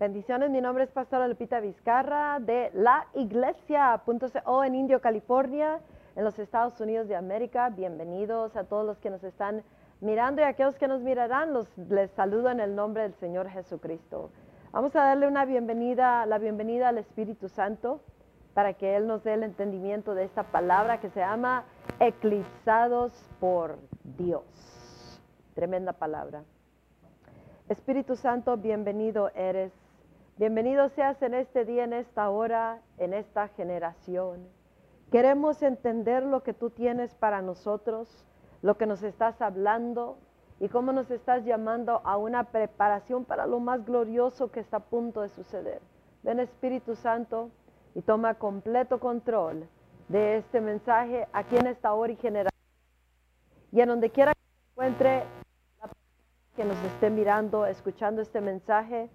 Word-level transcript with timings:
Bendiciones, 0.00 0.50
mi 0.50 0.60
nombre 0.60 0.82
es 0.82 0.90
Pastora 0.90 1.28
Lupita 1.28 1.60
Vizcarra 1.60 2.40
de 2.40 2.72
la 2.74 3.06
iglesia.co 3.14 4.64
en 4.64 4.74
Indio, 4.74 5.00
California, 5.00 5.78
en 6.16 6.24
los 6.24 6.36
Estados 6.40 6.80
Unidos 6.80 7.06
de 7.06 7.14
América. 7.14 7.70
Bienvenidos 7.70 8.56
a 8.56 8.64
todos 8.64 8.84
los 8.84 8.98
que 8.98 9.08
nos 9.08 9.22
están 9.22 9.62
mirando 10.00 10.42
y 10.42 10.44
a 10.44 10.48
aquellos 10.48 10.76
que 10.78 10.88
nos 10.88 11.00
mirarán. 11.00 11.52
Los, 11.52 11.68
les 11.78 12.10
saludo 12.10 12.50
en 12.50 12.58
el 12.58 12.74
nombre 12.74 13.04
del 13.04 13.14
Señor 13.14 13.48
Jesucristo. 13.48 14.30
Vamos 14.72 14.96
a 14.96 15.04
darle 15.04 15.28
una 15.28 15.44
bienvenida, 15.44 16.26
la 16.26 16.38
bienvenida 16.38 16.88
al 16.88 16.98
Espíritu 16.98 17.48
Santo 17.48 18.00
para 18.52 18.74
que 18.74 18.96
Él 18.96 19.06
nos 19.06 19.22
dé 19.22 19.34
el 19.34 19.44
entendimiento 19.44 20.16
de 20.16 20.24
esta 20.24 20.42
palabra 20.42 20.98
que 20.98 21.10
se 21.10 21.20
llama 21.20 21.66
eclipsados 22.00 23.12
por 23.38 23.78
Dios. 24.02 25.22
Tremenda 25.54 25.92
palabra. 25.92 26.42
Espíritu 27.68 28.16
Santo, 28.16 28.56
bienvenido 28.56 29.30
eres 29.36 29.83
Bienvenido 30.36 30.88
seas 30.88 31.22
en 31.22 31.32
este 31.32 31.64
día, 31.64 31.84
en 31.84 31.92
esta 31.92 32.28
hora, 32.28 32.82
en 32.98 33.14
esta 33.14 33.46
generación. 33.46 34.48
Queremos 35.12 35.62
entender 35.62 36.24
lo 36.24 36.42
que 36.42 36.52
tú 36.52 36.70
tienes 36.70 37.14
para 37.14 37.40
nosotros, 37.40 38.26
lo 38.60 38.76
que 38.76 38.86
nos 38.86 39.04
estás 39.04 39.40
hablando 39.40 40.18
y 40.58 40.68
cómo 40.68 40.92
nos 40.92 41.08
estás 41.12 41.44
llamando 41.44 42.00
a 42.02 42.16
una 42.16 42.50
preparación 42.50 43.24
para 43.24 43.46
lo 43.46 43.60
más 43.60 43.84
glorioso 43.86 44.50
que 44.50 44.58
está 44.58 44.78
a 44.78 44.80
punto 44.80 45.20
de 45.20 45.28
suceder. 45.28 45.80
Ven 46.24 46.40
Espíritu 46.40 46.96
Santo 46.96 47.50
y 47.94 48.02
toma 48.02 48.34
completo 48.34 48.98
control 48.98 49.68
de 50.08 50.38
este 50.38 50.60
mensaje 50.60 51.28
aquí 51.32 51.56
en 51.58 51.68
esta 51.68 51.94
hora 51.94 52.12
y 52.12 52.16
generación. 52.16 52.60
Y 53.70 53.80
en 53.80 53.88
donde 53.88 54.10
quiera 54.10 54.32
que 54.32 54.40
se 54.40 54.72
encuentre 54.72 55.22
que 56.56 56.64
nos 56.64 56.82
esté 56.86 57.08
mirando, 57.08 57.66
escuchando 57.66 58.20
este 58.20 58.40
mensaje, 58.40 59.10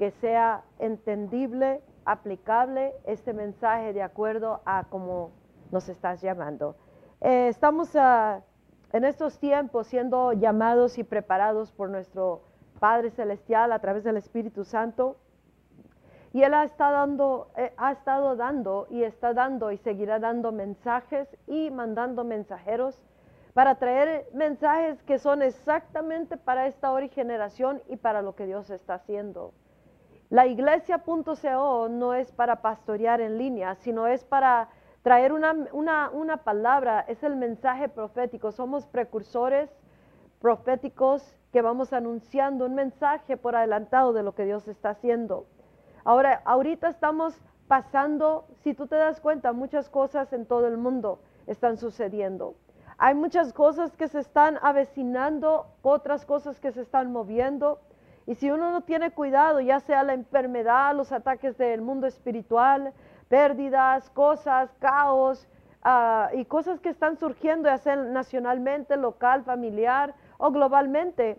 que 0.00 0.12
sea 0.12 0.62
entendible, 0.78 1.82
aplicable 2.06 2.94
este 3.04 3.34
mensaje 3.34 3.92
de 3.92 4.02
acuerdo 4.02 4.62
a 4.64 4.84
cómo 4.84 5.30
nos 5.70 5.90
estás 5.90 6.22
llamando. 6.22 6.74
Eh, 7.20 7.48
estamos 7.48 7.94
ah, 7.96 8.40
en 8.94 9.04
estos 9.04 9.38
tiempos 9.38 9.88
siendo 9.88 10.32
llamados 10.32 10.96
y 10.96 11.04
preparados 11.04 11.70
por 11.70 11.90
nuestro 11.90 12.40
Padre 12.78 13.10
Celestial 13.10 13.72
a 13.72 13.78
través 13.78 14.02
del 14.02 14.16
Espíritu 14.16 14.64
Santo. 14.64 15.18
Y 16.32 16.44
Él 16.44 16.54
ha 16.54 16.64
estado, 16.64 16.94
dando, 16.94 17.50
eh, 17.58 17.74
ha 17.76 17.92
estado 17.92 18.36
dando 18.36 18.86
y 18.88 19.02
está 19.02 19.34
dando 19.34 19.70
y 19.70 19.76
seguirá 19.76 20.18
dando 20.18 20.50
mensajes 20.50 21.28
y 21.46 21.70
mandando 21.70 22.24
mensajeros 22.24 23.02
para 23.52 23.74
traer 23.74 24.30
mensajes 24.32 25.02
que 25.02 25.18
son 25.18 25.42
exactamente 25.42 26.38
para 26.38 26.68
esta 26.68 26.90
hora 26.90 27.04
y 27.04 27.10
generación 27.10 27.82
y 27.86 27.96
para 27.96 28.22
lo 28.22 28.34
que 28.34 28.46
Dios 28.46 28.70
está 28.70 28.94
haciendo. 28.94 29.52
La 30.30 30.46
iglesia.co 30.46 31.88
no 31.90 32.14
es 32.14 32.30
para 32.30 32.62
pastorear 32.62 33.20
en 33.20 33.36
línea, 33.36 33.74
sino 33.74 34.06
es 34.06 34.24
para 34.24 34.68
traer 35.02 35.32
una, 35.32 35.52
una, 36.12 36.36
palabra, 36.44 37.00
es 37.08 37.24
el 37.24 37.34
mensaje 37.34 37.88
profético. 37.88 38.52
Somos 38.52 38.86
precursores 38.86 39.68
proféticos 40.40 41.36
que 41.52 41.62
vamos 41.62 41.92
anunciando 41.92 42.66
un 42.66 42.76
mensaje 42.76 43.36
por 43.36 43.56
adelantado 43.56 44.12
de 44.12 44.22
lo 44.22 44.36
que 44.36 44.44
Dios 44.44 44.68
está 44.68 44.90
haciendo. 44.90 45.46
Ahora, 46.04 46.42
ahorita 46.44 46.88
estamos 46.88 47.34
pasando, 47.66 48.46
si 48.62 48.72
tú 48.72 48.86
te 48.86 48.94
das 48.94 49.20
cuenta, 49.20 49.52
muchas 49.52 49.88
cosas 49.90 50.32
en 50.32 50.46
todo 50.46 50.68
el 50.68 50.76
mundo 50.76 51.18
están 51.48 51.76
sucediendo. 51.76 52.54
Hay 52.98 53.16
muchas 53.16 53.52
cosas 53.52 53.96
que 53.96 54.06
se 54.06 54.20
están 54.20 54.58
avecinando, 54.62 55.66
otras 55.82 56.24
cosas 56.24 56.60
que 56.60 56.70
se 56.70 56.82
están 56.82 57.10
moviendo. 57.10 57.80
Y 58.26 58.34
si 58.34 58.50
uno 58.50 58.70
no 58.70 58.82
tiene 58.82 59.10
cuidado, 59.10 59.60
ya 59.60 59.80
sea 59.80 60.02
la 60.02 60.14
enfermedad, 60.14 60.94
los 60.94 61.12
ataques 61.12 61.56
del 61.58 61.80
mundo 61.80 62.06
espiritual, 62.06 62.92
pérdidas, 63.28 64.10
cosas, 64.10 64.70
caos 64.78 65.48
ah, 65.82 66.30
y 66.34 66.44
cosas 66.44 66.80
que 66.80 66.90
están 66.90 67.16
surgiendo, 67.16 67.68
ya 67.68 67.78
sea 67.78 67.96
nacionalmente, 67.96 68.96
local, 68.96 69.44
familiar 69.44 70.14
o 70.38 70.50
globalmente, 70.50 71.38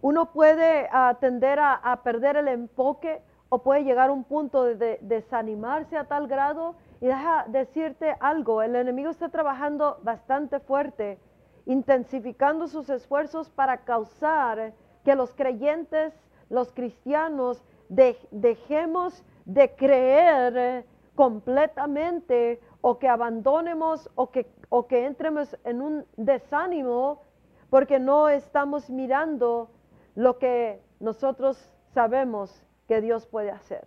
uno 0.00 0.32
puede 0.32 0.88
ah, 0.92 1.16
tender 1.20 1.58
a, 1.60 2.00
perder 2.04 2.36
el 2.36 2.48
enfoque 2.48 3.20
o 3.48 3.62
puede 3.62 3.82
llegar 3.84 4.10
a 4.10 4.12
un 4.12 4.24
punto 4.24 4.64
de, 4.64 4.98
desanimarse 5.00 5.96
a 5.96 6.04
tal 6.04 6.28
grado. 6.28 6.76
Y 7.00 7.06
deja 7.06 7.44
decirte 7.48 8.16
algo, 8.20 8.62
el 8.62 8.74
enemigo 8.74 9.10
está 9.10 9.28
trabajando 9.28 9.98
bastante 10.02 10.58
fuerte, 10.60 11.18
intensificando 11.66 12.66
sus 12.66 12.90
esfuerzos 12.90 13.48
para 13.50 13.78
causar 13.78 14.72
que 15.08 15.16
los 15.16 15.32
creyentes, 15.34 16.12
los 16.50 16.70
cristianos, 16.74 17.64
dejemos 17.88 19.24
de 19.46 19.74
creer 19.74 20.54
eh, 20.58 20.84
completamente 21.14 22.60
o 22.82 22.98
que 22.98 23.08
abandonemos 23.08 24.10
o 24.16 24.30
que, 24.30 24.52
o 24.68 24.86
que 24.86 25.06
entremos 25.06 25.56
en 25.64 25.80
un 25.80 26.04
desánimo 26.18 27.22
porque 27.70 27.98
no 27.98 28.28
estamos 28.28 28.90
mirando 28.90 29.70
lo 30.14 30.36
que 30.36 30.82
nosotros 31.00 31.56
sabemos 31.94 32.62
que 32.86 33.00
Dios 33.00 33.26
puede 33.26 33.50
hacer. 33.50 33.86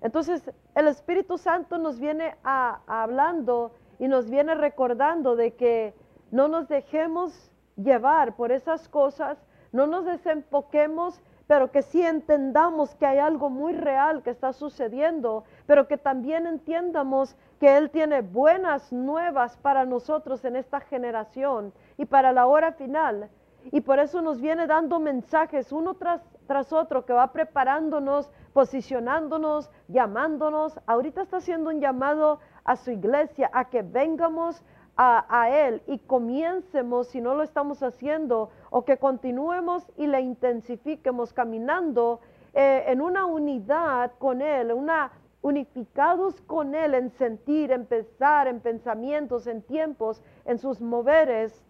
Entonces, 0.00 0.50
el 0.74 0.88
Espíritu 0.88 1.36
Santo 1.36 1.76
nos 1.76 2.00
viene 2.00 2.34
hablando 2.42 3.72
y 3.98 4.08
nos 4.08 4.30
viene 4.30 4.54
recordando 4.54 5.36
de 5.36 5.54
que 5.54 5.92
no 6.30 6.48
nos 6.48 6.66
dejemos 6.66 7.52
llevar 7.76 8.36
por 8.36 8.52
esas 8.52 8.88
cosas 8.88 9.36
no 9.72 9.86
nos 9.86 10.04
desenfoquemos, 10.04 11.20
pero 11.46 11.70
que 11.70 11.82
sí 11.82 12.02
entendamos 12.02 12.94
que 12.96 13.06
hay 13.06 13.18
algo 13.18 13.50
muy 13.50 13.72
real 13.72 14.22
que 14.22 14.30
está 14.30 14.52
sucediendo, 14.52 15.44
pero 15.66 15.86
que 15.86 15.96
también 15.96 16.46
entiendamos 16.46 17.36
que 17.60 17.76
Él 17.76 17.90
tiene 17.90 18.20
buenas 18.22 18.92
nuevas 18.92 19.56
para 19.58 19.84
nosotros 19.84 20.44
en 20.44 20.56
esta 20.56 20.80
generación 20.80 21.72
y 21.96 22.04
para 22.06 22.32
la 22.32 22.46
hora 22.46 22.72
final. 22.72 23.30
Y 23.72 23.80
por 23.80 23.98
eso 23.98 24.22
nos 24.22 24.40
viene 24.40 24.66
dando 24.66 25.00
mensajes 25.00 25.72
uno 25.72 25.94
tras, 25.94 26.20
tras 26.46 26.72
otro 26.72 27.04
que 27.04 27.12
va 27.12 27.32
preparándonos, 27.32 28.30
posicionándonos, 28.52 29.70
llamándonos. 29.88 30.78
Ahorita 30.86 31.22
está 31.22 31.38
haciendo 31.38 31.70
un 31.70 31.80
llamado 31.80 32.38
a 32.64 32.76
su 32.76 32.90
iglesia 32.90 33.50
a 33.52 33.66
que 33.66 33.82
vengamos 33.82 34.62
a, 34.96 35.50
Él 35.50 35.82
y 35.86 35.98
comiencemos, 35.98 37.08
si 37.08 37.20
no 37.20 37.34
lo 37.34 37.42
estamos 37.42 37.82
haciendo, 37.82 38.50
o 38.70 38.84
que 38.84 38.96
continuemos 38.96 39.86
y 39.96 40.06
le 40.06 40.20
intensifiquemos 40.20 41.32
caminando 41.32 42.20
eh, 42.54 42.84
en 42.86 43.00
una 43.00 43.26
unidad 43.26 44.12
con 44.18 44.40
Él, 44.40 44.72
una 44.72 45.12
unificados 45.42 46.40
con 46.42 46.74
Él 46.74 46.94
en 46.94 47.10
sentir, 47.10 47.70
en 47.70 47.86
pensar, 47.86 48.48
en 48.48 48.60
pensamientos, 48.60 49.46
en 49.46 49.62
tiempos, 49.62 50.22
en 50.44 50.58
sus 50.58 50.80
moveres 50.80 51.64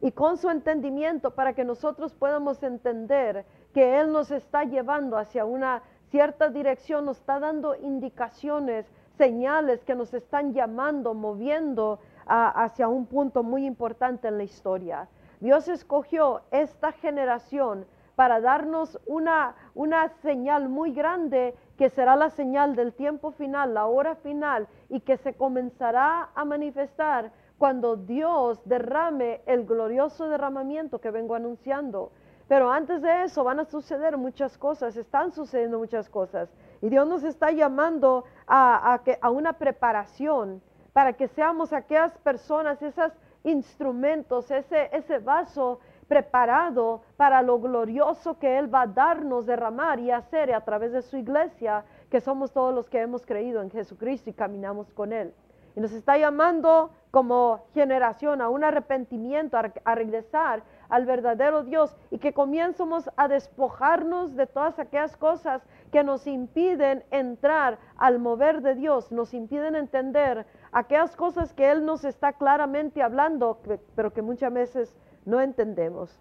y 0.00 0.12
con 0.12 0.36
su 0.36 0.48
entendimiento 0.50 1.34
para 1.34 1.52
que 1.54 1.64
nosotros 1.64 2.14
podamos 2.14 2.62
entender 2.62 3.44
que 3.74 3.98
Él 3.98 4.12
nos 4.12 4.30
está 4.30 4.64
llevando 4.64 5.16
hacia 5.16 5.44
una 5.44 5.82
cierta 6.10 6.48
dirección, 6.48 7.06
nos 7.06 7.18
está 7.18 7.40
dando 7.40 7.74
indicaciones, 7.74 8.86
señales 9.16 9.84
que 9.84 9.94
nos 9.94 10.14
están 10.14 10.54
llamando, 10.54 11.14
moviendo 11.14 11.98
hacia 12.30 12.88
un 12.88 13.06
punto 13.06 13.42
muy 13.42 13.66
importante 13.66 14.28
en 14.28 14.38
la 14.38 14.44
historia. 14.44 15.08
Dios 15.40 15.68
escogió 15.68 16.42
esta 16.50 16.92
generación 16.92 17.86
para 18.14 18.40
darnos 18.40 19.00
una, 19.06 19.54
una 19.74 20.08
señal 20.20 20.68
muy 20.68 20.92
grande 20.92 21.54
que 21.76 21.88
será 21.88 22.14
la 22.16 22.30
señal 22.30 22.76
del 22.76 22.92
tiempo 22.92 23.32
final, 23.32 23.74
la 23.74 23.86
hora 23.86 24.14
final, 24.16 24.68
y 24.90 25.00
que 25.00 25.16
se 25.16 25.34
comenzará 25.34 26.28
a 26.34 26.44
manifestar 26.44 27.32
cuando 27.56 27.96
Dios 27.96 28.60
derrame 28.66 29.40
el 29.46 29.64
glorioso 29.64 30.28
derramamiento 30.28 31.00
que 31.00 31.10
vengo 31.10 31.34
anunciando. 31.34 32.12
Pero 32.46 32.70
antes 32.70 33.00
de 33.00 33.24
eso 33.24 33.44
van 33.44 33.60
a 33.60 33.64
suceder 33.64 34.18
muchas 34.18 34.58
cosas, 34.58 34.96
están 34.96 35.32
sucediendo 35.32 35.78
muchas 35.78 36.08
cosas. 36.08 36.52
Y 36.82 36.90
Dios 36.90 37.06
nos 37.06 37.22
está 37.22 37.50
llamando 37.52 38.24
a, 38.46 38.94
a, 38.94 39.02
a 39.20 39.30
una 39.30 39.54
preparación 39.54 40.60
para 40.92 41.12
que 41.12 41.28
seamos 41.28 41.72
aquellas 41.72 42.16
personas, 42.18 42.82
esos 42.82 43.12
instrumentos, 43.44 44.50
ese, 44.50 44.90
ese 44.92 45.18
vaso 45.18 45.80
preparado 46.08 47.02
para 47.16 47.40
lo 47.40 47.60
glorioso 47.60 48.38
que 48.38 48.58
Él 48.58 48.72
va 48.74 48.82
a 48.82 48.86
darnos, 48.86 49.46
derramar 49.46 50.00
y 50.00 50.10
hacer 50.10 50.52
a 50.52 50.60
través 50.64 50.92
de 50.92 51.02
su 51.02 51.16
iglesia, 51.16 51.84
que 52.10 52.20
somos 52.20 52.52
todos 52.52 52.74
los 52.74 52.88
que 52.88 53.00
hemos 53.00 53.24
creído 53.24 53.62
en 53.62 53.70
Jesucristo 53.70 54.28
y 54.28 54.32
caminamos 54.32 54.92
con 54.92 55.12
Él. 55.12 55.32
Y 55.76 55.80
nos 55.80 55.92
está 55.92 56.18
llamando 56.18 56.90
como 57.10 57.64
generación 57.74 58.40
a 58.40 58.48
un 58.48 58.64
arrepentimiento, 58.64 59.56
a, 59.56 59.94
regresar 59.94 60.62
al 60.88 61.06
verdadero 61.06 61.62
Dios 61.62 61.96
y 62.10 62.18
que 62.18 62.32
comiencemos 62.32 63.08
a 63.16 63.28
despojarnos 63.28 64.34
de 64.34 64.46
todas 64.46 64.78
aquellas 64.78 65.16
cosas 65.16 65.62
que 65.92 66.02
nos 66.02 66.26
impiden 66.26 67.04
entrar 67.10 67.78
al 67.96 68.18
mover 68.18 68.62
de 68.62 68.74
Dios, 68.74 69.10
nos 69.12 69.34
impiden 69.34 69.76
entender 69.76 70.46
aquellas 70.72 71.16
cosas 71.16 71.52
que 71.52 71.70
Él 71.70 71.84
nos 71.84 72.04
está 72.04 72.32
claramente 72.32 73.02
hablando, 73.02 73.60
pero 73.94 74.12
que 74.12 74.22
muchas 74.22 74.52
veces 74.52 74.96
no 75.24 75.40
entendemos. 75.40 76.20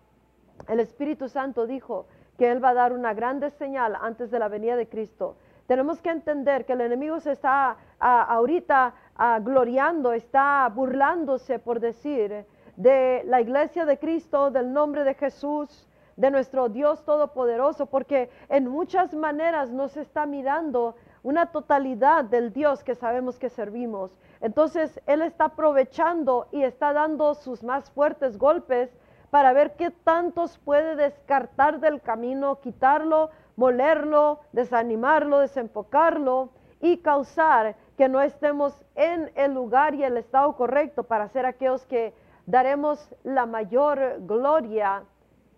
El 0.67 0.79
Espíritu 0.79 1.29
Santo 1.29 1.67
dijo 1.67 2.07
que 2.37 2.51
Él 2.51 2.63
va 2.63 2.69
a 2.69 2.73
dar 2.73 2.93
una 2.93 3.13
grande 3.13 3.49
señal 3.51 3.95
antes 4.01 4.31
de 4.31 4.39
la 4.39 4.47
venida 4.47 4.75
de 4.75 4.87
Cristo. 4.87 5.35
Tenemos 5.67 6.01
que 6.01 6.09
entender 6.09 6.65
que 6.65 6.73
el 6.73 6.81
enemigo 6.81 7.19
se 7.19 7.31
está 7.31 7.77
ah, 7.99 8.23
ahorita 8.23 8.93
ah, 9.15 9.39
gloriando, 9.39 10.13
está 10.13 10.67
burlándose, 10.73 11.59
por 11.59 11.79
decir, 11.79 12.45
de 12.75 13.21
la 13.25 13.41
iglesia 13.41 13.85
de 13.85 13.99
Cristo, 13.99 14.49
del 14.49 14.73
nombre 14.73 15.03
de 15.03 15.13
Jesús, 15.13 15.87
de 16.15 16.31
nuestro 16.31 16.69
Dios 16.69 17.05
Todopoderoso, 17.05 17.85
porque 17.85 18.29
en 18.49 18.67
muchas 18.67 19.13
maneras 19.13 19.69
nos 19.69 19.95
está 19.95 20.25
mirando 20.25 20.95
una 21.23 21.47
totalidad 21.47 22.23
del 22.25 22.53
Dios 22.53 22.83
que 22.83 22.95
sabemos 22.95 23.37
que 23.39 23.49
servimos. 23.49 24.15
Entonces 24.41 24.99
Él 25.05 25.21
está 25.21 25.45
aprovechando 25.45 26.47
y 26.51 26.63
está 26.63 26.93
dando 26.93 27.33
sus 27.35 27.63
más 27.63 27.89
fuertes 27.91 28.37
golpes 28.37 28.89
para 29.29 29.53
ver 29.53 29.75
qué 29.75 29.91
tantos 29.91 30.57
puede 30.59 30.95
descartar 30.95 31.79
del 31.79 32.01
camino, 32.01 32.59
quitarlo, 32.61 33.29
molerlo, 33.55 34.39
desanimarlo, 34.53 35.39
desenfocarlo 35.39 36.49
y 36.81 36.97
causar 36.97 37.75
que 37.97 38.07
no 38.07 38.21
estemos 38.21 38.73
en 38.95 39.31
el 39.35 39.53
lugar 39.53 39.93
y 39.93 40.03
el 40.03 40.17
estado 40.17 40.55
correcto 40.55 41.03
para 41.03 41.27
ser 41.27 41.45
aquellos 41.45 41.85
que 41.85 42.13
daremos 42.45 43.13
la 43.23 43.45
mayor 43.45 44.19
gloria 44.21 45.03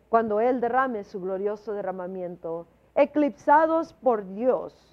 cuando 0.10 0.42
Él 0.42 0.60
derrame 0.60 1.04
su 1.04 1.22
glorioso 1.22 1.74
derramamiento. 1.74 2.68
Eclipsados 2.96 3.94
por 3.94 4.28
Dios 4.34 4.91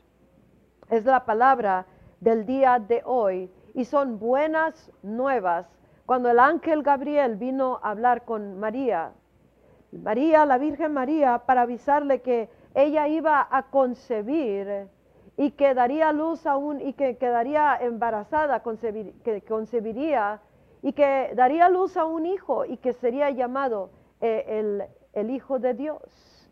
es 0.90 1.04
la 1.04 1.24
palabra 1.24 1.86
del 2.20 2.46
día 2.46 2.78
de 2.78 3.02
hoy 3.04 3.50
y 3.74 3.84
son 3.84 4.18
buenas 4.18 4.90
nuevas 5.02 5.66
cuando 6.06 6.30
el 6.30 6.38
ángel 6.38 6.82
Gabriel 6.82 7.36
vino 7.36 7.80
a 7.82 7.90
hablar 7.90 8.24
con 8.24 8.58
María, 8.58 9.12
María, 9.92 10.46
la 10.46 10.56
Virgen 10.56 10.94
María, 10.94 11.42
para 11.44 11.62
avisarle 11.62 12.22
que 12.22 12.48
ella 12.74 13.08
iba 13.08 13.46
a 13.50 13.64
concebir 13.64 14.88
y 15.36 15.50
que 15.50 15.74
daría 15.74 16.12
luz 16.12 16.46
aún 16.46 16.80
y 16.80 16.94
que 16.94 17.18
quedaría 17.18 17.76
embarazada, 17.76 18.62
que 18.62 19.42
concebiría 19.46 20.40
y 20.82 20.92
que 20.94 21.32
daría 21.34 21.68
luz 21.68 21.96
a 21.96 22.06
un 22.06 22.24
hijo 22.24 22.64
y 22.64 22.78
que 22.78 22.94
sería 22.94 23.30
llamado 23.30 23.90
eh, 24.20 24.44
el, 24.48 24.84
el, 25.12 25.30
Hijo 25.30 25.58
de 25.58 25.74
Dios. 25.74 26.48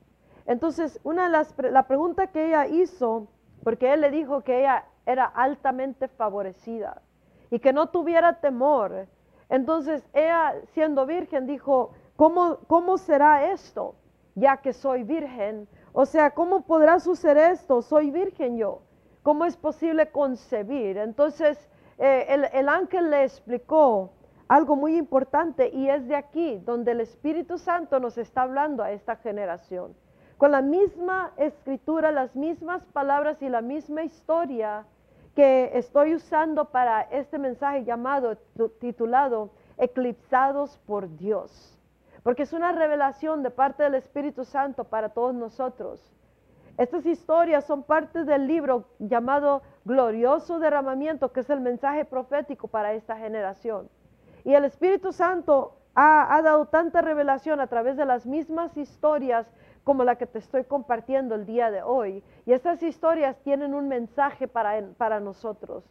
Entonces, 0.47 1.00
una 1.03 1.25
de 1.25 1.31
las, 1.31 1.55
la 1.59 1.87
pregunta 1.88 2.27
que 2.27 2.49
ella 2.49 2.67
hizo, 2.67 3.27
porque 3.66 3.92
él 3.92 4.00
le 4.00 4.12
dijo 4.12 4.42
que 4.42 4.60
ella 4.60 4.84
era 5.06 5.24
altamente 5.24 6.06
favorecida 6.06 7.02
y 7.50 7.58
que 7.58 7.72
no 7.72 7.88
tuviera 7.88 8.34
temor, 8.34 9.08
entonces 9.48 10.08
ella, 10.12 10.54
siendo 10.66 11.04
virgen, 11.04 11.48
dijo, 11.48 11.90
¿cómo, 12.14 12.58
¿cómo 12.68 12.96
será 12.96 13.50
esto? 13.50 13.96
Ya 14.36 14.58
que 14.58 14.72
soy 14.72 15.02
virgen. 15.02 15.66
O 15.92 16.06
sea, 16.06 16.30
¿cómo 16.30 16.64
podrá 16.64 17.00
suceder 17.00 17.54
esto? 17.54 17.82
Soy 17.82 18.12
virgen 18.12 18.56
yo. 18.56 18.82
¿Cómo 19.24 19.44
es 19.44 19.56
posible 19.56 20.12
concebir? 20.12 20.96
Entonces 20.98 21.58
eh, 21.98 22.24
el, 22.28 22.44
el 22.52 22.68
ángel 22.68 23.10
le 23.10 23.24
explicó 23.24 24.12
algo 24.46 24.76
muy 24.76 24.96
importante 24.96 25.70
y 25.70 25.88
es 25.88 26.06
de 26.06 26.14
aquí 26.14 26.62
donde 26.64 26.92
el 26.92 27.00
Espíritu 27.00 27.58
Santo 27.58 27.98
nos 27.98 28.16
está 28.16 28.42
hablando 28.42 28.84
a 28.84 28.92
esta 28.92 29.16
generación. 29.16 29.96
Con 30.38 30.53
la 30.53 30.61
misma 30.61 31.33
escritura, 31.38 32.12
las 32.12 32.37
mismas 32.37 32.85
palabras 32.93 33.41
y 33.41 33.49
la 33.49 33.62
misma 33.62 34.05
historia, 34.05 34.85
que 35.35 35.71
estoy 35.75 36.15
usando 36.15 36.67
para 36.67 37.03
este 37.03 37.38
mensaje 37.38 37.85
llamado, 37.85 38.37
titulado 38.81 39.50
Eclipsados 39.79 40.79
por 40.87 41.15
Dios. 41.17 41.79
Porque 42.23 42.43
es 42.43 42.53
una 42.53 42.73
revelación 42.73 43.43
de 43.43 43.50
parte 43.50 43.83
del 43.83 43.94
Espíritu 43.94 44.44
Santo 44.44 44.85
para 44.85 45.11
todos 45.11 45.35
nosotros. 45.35 46.12
Estas 46.77 47.06
historias 47.06 47.65
son 47.65 47.83
parte 47.83 48.25
del 48.25 48.47
libro 48.47 48.85
llamado 48.99 49.62
Glorioso 49.87 50.59
Derramamiento, 50.59 51.33
que 51.33 51.41
es 51.41 51.49
el 51.49 51.61
mensaje 51.61 52.05
profético 52.05 52.69
para 52.69 52.93
esta 52.93 53.17
generación. 53.17 53.88
Y 54.44 54.53
el 54.53 54.65
Espíritu 54.65 55.12
Santo 55.12 55.77
ha, 55.94 56.35
ha, 56.35 56.43
dado 56.43 56.67
tanta 56.67 57.00
revelación 57.00 57.61
a 57.61 57.69
través 57.69 57.97
de 57.97 58.05
las 58.05 58.27
mismas 58.27 58.77
historias 58.77 59.47
como 59.87 60.03
la 60.03 60.17
que 60.17 60.27
te 60.27 60.41
estoy 60.41 60.65
compartiendo 60.65 61.37
el 61.37 61.47
día 61.47 61.71
de 61.71 61.81
hoy. 61.81 62.25
Y 62.44 62.53
estas 62.53 62.83
historias 62.83 63.38
tienen 63.44 63.73
un 63.73 63.87
mensaje 63.87 64.49
para, 64.49 64.83
para 64.99 65.21
nosotros. 65.21 65.85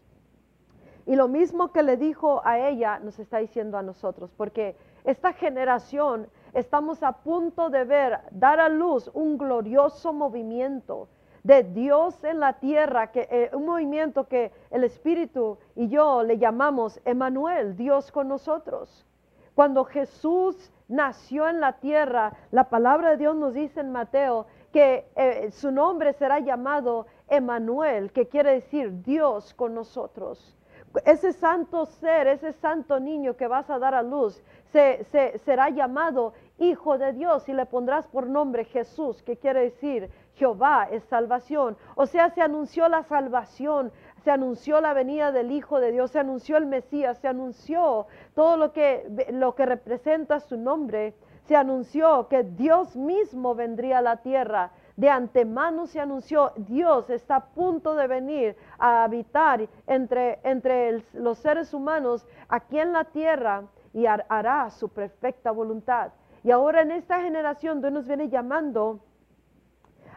Y 1.06 1.16
lo 1.16 1.30
mismo 1.30 1.72
que 1.72 1.82
le 1.82 1.96
dijo 1.96 2.42
a 2.44 2.60
ella, 2.60 3.00
nos 3.00 3.18
está 3.20 3.38
diciendo 3.38 3.78
a 3.78 3.84
nosotros, 3.84 4.34
porque 4.36 4.76
esta 5.06 5.32
generación 5.32 6.28
estamos 6.54 7.04
a 7.04 7.14
punto 7.14 7.70
de 7.70 7.86
ver, 7.86 8.20
dar 8.32 8.60
a 8.60 8.68
luz 8.68 9.10
un 9.14 9.38
glorioso 9.38 10.12
movimiento 10.12 11.08
de 11.44 11.64
Dios 11.64 12.22
en 12.26 12.42
la 12.42 12.60
tierra, 12.60 13.14
que, 13.14 13.30
eh, 13.32 13.50
un 13.54 13.66
movimiento 13.66 14.28
que 14.28 14.52
el 14.72 14.84
Espíritu 14.84 15.58
y 15.74 15.88
yo 15.88 16.22
le 16.22 16.38
llamamos 16.38 17.00
Emanuel, 17.06 17.78
Dios 17.78 18.12
con 18.12 18.28
nosotros. 18.28 19.06
Cuando 19.54 19.86
Jesús 19.86 20.74
nació 20.88 21.48
en 21.48 21.60
la 21.60 21.74
tierra, 21.74 22.34
la 22.52 22.70
palabra 22.70 23.12
de 23.12 23.18
Dios 23.18 23.36
nos 23.36 23.54
dice 23.54 23.80
en 23.80 23.92
Mateo 23.92 24.46
que 24.72 25.06
eh, 25.16 25.52
su 25.52 25.72
nombre 25.72 26.14
será 26.14 26.40
llamado 26.40 27.08
Emanuel, 27.30 28.12
que 28.12 28.28
quiere 28.28 28.54
decir 28.54 29.02
Dios 29.04 29.54
con 29.54 29.74
nosotros. 29.74 30.56
Ese 31.04 31.34
santo 31.34 31.86
ser, 31.86 32.28
ese 32.28 32.54
santo 32.54 33.00
niño 33.00 33.36
que 33.36 33.48
vas 33.48 33.70
a 33.70 33.80
dar 33.80 33.96
a 33.96 34.02
luz, 34.02 34.42
se, 34.72 35.06
será 35.44 35.70
llamado 35.70 36.34
Hijo 36.58 36.98
de 36.98 37.12
Dios 37.14 37.48
y 37.50 37.54
le 37.54 37.66
pondrás 37.66 38.08
por 38.08 38.28
nombre 38.28 38.64
Jesús, 38.64 39.22
que 39.24 39.36
quiere 39.36 39.62
decir 39.62 40.10
Jehová 40.36 40.88
es 40.92 41.04
salvación. 41.06 41.76
O 41.96 42.06
sea, 42.06 42.30
se 42.30 42.42
anunció 42.42 42.88
la 42.88 43.04
salvación 43.04 43.92
se 44.26 44.32
anunció 44.32 44.82
la 44.82 44.94
venida 44.96 45.32
del 45.32 45.52
Hijo 45.52 45.80
de 45.80 45.92
Dios, 45.92 46.10
se 46.10 46.18
anunció 46.18 46.58
el 46.58 46.66
Mesías, 46.66 47.20
se 47.20 47.28
anunció 47.28 48.08
todo 48.34 48.58
lo 48.58 48.74
que, 48.74 49.06
lo 49.32 49.54
que 49.54 49.68
representa 49.68 50.40
su 50.40 50.58
nombre, 50.58 51.14
se 51.44 51.56
anunció 51.56 52.28
que 52.28 52.42
Dios 52.42 52.96
mismo 52.96 53.54
vendría 53.54 54.00
a 54.00 54.02
la 54.02 54.18
tierra. 54.18 54.72
De 54.96 55.12
antemano 55.12 55.86
se 55.86 56.00
anunció, 56.00 56.54
Dios 56.58 57.08
está 57.12 57.36
a 57.36 57.46
punto 57.46 57.94
de 57.94 58.08
venir 58.08 58.58
a 58.80 59.04
habitar 59.04 59.70
entre, 59.86 60.40
entre 60.42 61.04
los 61.14 61.38
seres 61.38 61.72
humanos 61.72 62.26
aquí 62.50 62.80
en 62.80 62.94
la 62.94 63.04
tierra 63.04 63.66
y 63.94 64.08
hará 64.08 64.72
su 64.72 64.90
perfecta 64.90 65.52
voluntad. 65.52 66.14
Y 66.44 66.50
ahora 66.50 66.82
en 66.82 66.90
esta 66.90 67.22
generación 67.22 67.80
Dios 67.80 67.94
nos 67.94 68.08
viene 68.08 68.28
llamando 68.28 69.02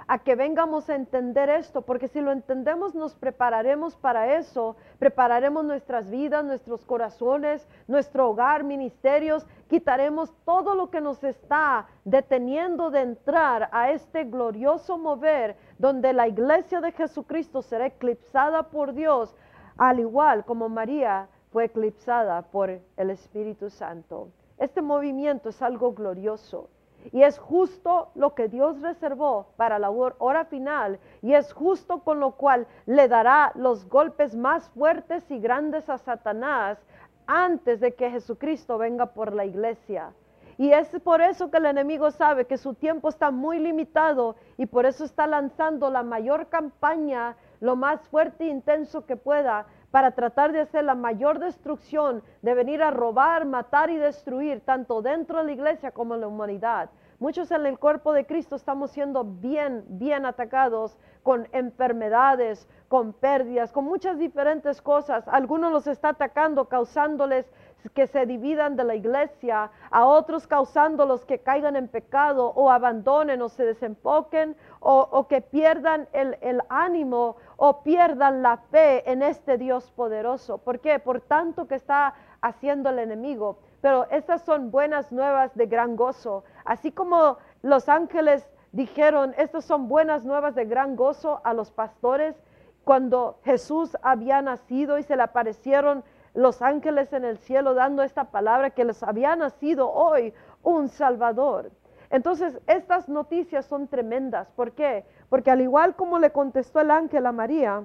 a 0.08 0.18
que 0.18 0.34
vengamos 0.34 0.88
a 0.88 0.96
entender 0.96 1.50
esto, 1.50 1.82
porque 1.82 2.08
si 2.08 2.22
lo 2.22 2.32
entendemos 2.32 2.94
nos 2.94 3.14
prepararemos 3.14 3.94
para 3.94 4.38
eso, 4.38 4.74
prepararemos 4.98 5.66
nuestras 5.66 6.10
vidas, 6.10 6.42
nuestros 6.46 6.86
corazones, 6.86 7.68
nuestro 7.86 8.30
hogar, 8.30 8.64
ministerios, 8.64 9.46
quitaremos 9.68 10.32
todo 10.46 10.74
lo 10.74 10.90
que 10.90 11.02
nos 11.02 11.22
está 11.22 11.86
deteniendo 12.06 12.90
de 12.90 13.02
entrar 13.02 13.68
a 13.70 13.90
este 13.90 14.24
glorioso 14.24 14.96
mover 14.96 15.56
donde 15.76 16.14
la 16.14 16.26
iglesia 16.26 16.80
de 16.80 16.92
Jesucristo 16.92 17.60
será 17.60 17.86
eclipsada 17.86 18.70
por 18.70 18.94
Dios, 18.94 19.36
al 19.76 20.00
igual 20.00 20.46
como 20.46 20.70
María 20.70 21.28
fue 21.52 21.66
eclipsada 21.66 22.40
por 22.42 22.70
el 22.70 23.10
Espíritu 23.10 23.68
Santo. 23.68 24.28
Este 24.56 24.80
movimiento 24.80 25.50
es 25.50 25.60
algo 25.60 25.92
glorioso. 25.92 26.70
Y 27.12 27.22
es 27.22 27.38
justo 27.38 28.10
lo 28.14 28.34
que 28.34 28.48
Dios 28.48 28.80
reservó 28.82 29.46
para 29.56 29.78
la 29.78 29.90
hora 29.90 30.44
final 30.44 30.98
y 31.22 31.34
es 31.34 31.52
justo 31.52 32.00
con 32.00 32.20
lo 32.20 32.32
cual 32.32 32.66
le 32.86 33.08
dará 33.08 33.52
los 33.54 33.88
golpes 33.88 34.34
más 34.34 34.68
fuertes 34.70 35.30
y 35.30 35.38
grandes 35.38 35.88
a 35.88 35.98
Satanás 35.98 36.78
antes 37.26 37.80
de 37.80 37.94
que 37.94 38.10
Jesucristo 38.10 38.78
venga 38.78 39.06
por 39.06 39.32
la 39.32 39.44
iglesia. 39.44 40.12
Y 40.58 40.72
es 40.72 40.88
por 41.04 41.20
eso 41.20 41.52
que 41.52 41.58
el 41.58 41.66
enemigo 41.66 42.10
sabe 42.10 42.46
que 42.46 42.58
su 42.58 42.74
tiempo 42.74 43.08
está 43.08 43.30
muy 43.30 43.60
limitado 43.60 44.34
y 44.56 44.66
por 44.66 44.86
eso 44.86 45.04
está 45.04 45.28
lanzando 45.28 45.88
la 45.88 46.02
mayor 46.02 46.48
campaña, 46.48 47.36
lo 47.60 47.76
más 47.76 48.00
fuerte 48.08 48.44
e 48.44 48.48
intenso 48.48 49.06
que 49.06 49.14
pueda, 49.14 49.66
para 49.90 50.10
tratar 50.12 50.52
de 50.52 50.60
hacer 50.60 50.84
la 50.84 50.94
mayor 50.94 51.38
destrucción, 51.38 52.22
de 52.42 52.54
venir 52.54 52.82
a 52.82 52.90
robar, 52.90 53.46
matar 53.46 53.90
y 53.90 53.96
destruir, 53.96 54.60
tanto 54.60 55.02
dentro 55.02 55.38
de 55.38 55.44
la 55.44 55.52
iglesia 55.52 55.90
como 55.90 56.14
en 56.14 56.20
la 56.20 56.28
humanidad. 56.28 56.90
Muchos 57.20 57.50
en 57.50 57.66
el 57.66 57.80
cuerpo 57.80 58.12
de 58.12 58.26
Cristo 58.26 58.54
estamos 58.54 58.92
siendo 58.92 59.24
bien, 59.24 59.84
bien 59.88 60.24
atacados 60.24 60.96
con 61.24 61.48
enfermedades, 61.50 62.68
con 62.86 63.12
pérdidas, 63.12 63.72
con 63.72 63.84
muchas 63.84 64.18
diferentes 64.18 64.80
cosas. 64.80 65.26
Algunos 65.26 65.72
los 65.72 65.88
está 65.88 66.10
atacando, 66.10 66.66
causándoles 66.66 67.50
que 67.94 68.06
se 68.06 68.26
dividan 68.26 68.76
de 68.76 68.84
la 68.84 68.94
iglesia, 68.94 69.70
a 69.90 70.04
otros 70.04 70.46
causándolos 70.46 71.24
que 71.24 71.38
caigan 71.38 71.76
en 71.76 71.88
pecado 71.88 72.52
o 72.54 72.70
abandonen 72.70 73.40
o 73.42 73.48
se 73.48 73.64
desempoquen 73.64 74.56
o, 74.80 75.26
que 75.28 75.40
pierdan 75.40 76.08
el, 76.12 76.36
el, 76.40 76.60
ánimo 76.68 77.36
o 77.56 77.82
pierdan 77.82 78.42
la 78.42 78.56
fe 78.56 79.10
en 79.10 79.22
este 79.22 79.58
Dios 79.58 79.90
poderoso. 79.92 80.58
¿Por 80.58 80.80
qué? 80.80 80.98
Por 80.98 81.20
tanto 81.20 81.66
que 81.66 81.76
está 81.76 82.14
haciendo 82.40 82.90
el 82.90 82.98
enemigo. 82.98 83.58
Pero 83.80 84.06
estas 84.10 84.42
son 84.42 84.70
buenas 84.70 85.12
nuevas 85.12 85.54
de 85.54 85.66
gran 85.66 85.96
gozo. 85.96 86.44
Así 86.64 86.92
como 86.92 87.38
los 87.62 87.88
ángeles 87.88 88.48
dijeron, 88.72 89.34
estas 89.38 89.64
son 89.64 89.88
buenas 89.88 90.24
nuevas 90.24 90.54
de 90.54 90.64
gran 90.64 90.96
gozo 90.96 91.40
a 91.44 91.54
los 91.54 91.70
pastores 91.70 92.36
cuando 92.84 93.38
Jesús 93.44 93.96
había 94.02 94.40
nacido 94.40 94.98
y 94.98 95.02
se 95.02 95.16
le 95.16 95.22
aparecieron 95.22 96.02
los 96.34 96.62
ángeles 96.62 97.12
en 97.12 97.24
el 97.24 97.38
cielo 97.38 97.74
dando 97.74 98.02
esta 98.02 98.24
palabra 98.30 98.70
que 98.70 98.84
les 98.84 99.02
había 99.02 99.36
nacido 99.36 99.90
hoy 99.90 100.32
un 100.62 100.88
Salvador. 100.88 101.70
Entonces, 102.10 102.58
estas 102.66 103.08
noticias 103.08 103.66
son 103.66 103.88
tremendas. 103.88 104.50
¿Por 104.52 104.72
qué? 104.72 105.04
Porque 105.28 105.50
al 105.50 105.60
igual 105.60 105.94
como 105.94 106.18
le 106.18 106.30
contestó 106.30 106.80
el 106.80 106.90
ángel 106.90 107.26
a 107.26 107.32
María, 107.32 107.84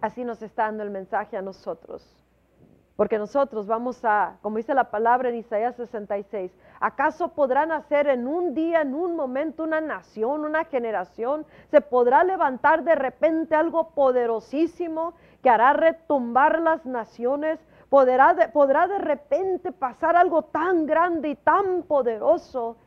así 0.00 0.24
nos 0.24 0.42
está 0.42 0.64
dando 0.64 0.82
el 0.82 0.90
mensaje 0.90 1.36
a 1.36 1.42
nosotros. 1.42 2.27
Porque 2.98 3.16
nosotros 3.16 3.68
vamos 3.68 4.04
a, 4.04 4.38
como 4.42 4.56
dice 4.56 4.74
la 4.74 4.90
palabra 4.90 5.28
en 5.28 5.36
Isaías 5.36 5.76
66, 5.76 6.50
¿acaso 6.80 7.28
podrán 7.28 7.70
hacer 7.70 8.08
en 8.08 8.26
un 8.26 8.56
día, 8.56 8.80
en 8.80 8.92
un 8.92 9.14
momento, 9.14 9.62
una 9.62 9.80
nación, 9.80 10.44
una 10.44 10.64
generación? 10.64 11.46
¿Se 11.70 11.80
podrá 11.80 12.24
levantar 12.24 12.82
de 12.82 12.96
repente 12.96 13.54
algo 13.54 13.90
poderosísimo 13.90 15.14
que 15.44 15.48
hará 15.48 15.74
retumbar 15.74 16.60
las 16.60 16.84
naciones? 16.86 17.60
¿Podrá 17.88 18.34
de, 18.34 18.48
podrá 18.48 18.88
de 18.88 18.98
repente 18.98 19.70
pasar 19.70 20.16
algo 20.16 20.42
tan 20.42 20.84
grande 20.84 21.28
y 21.28 21.34
tan 21.36 21.84
poderoso? 21.84 22.78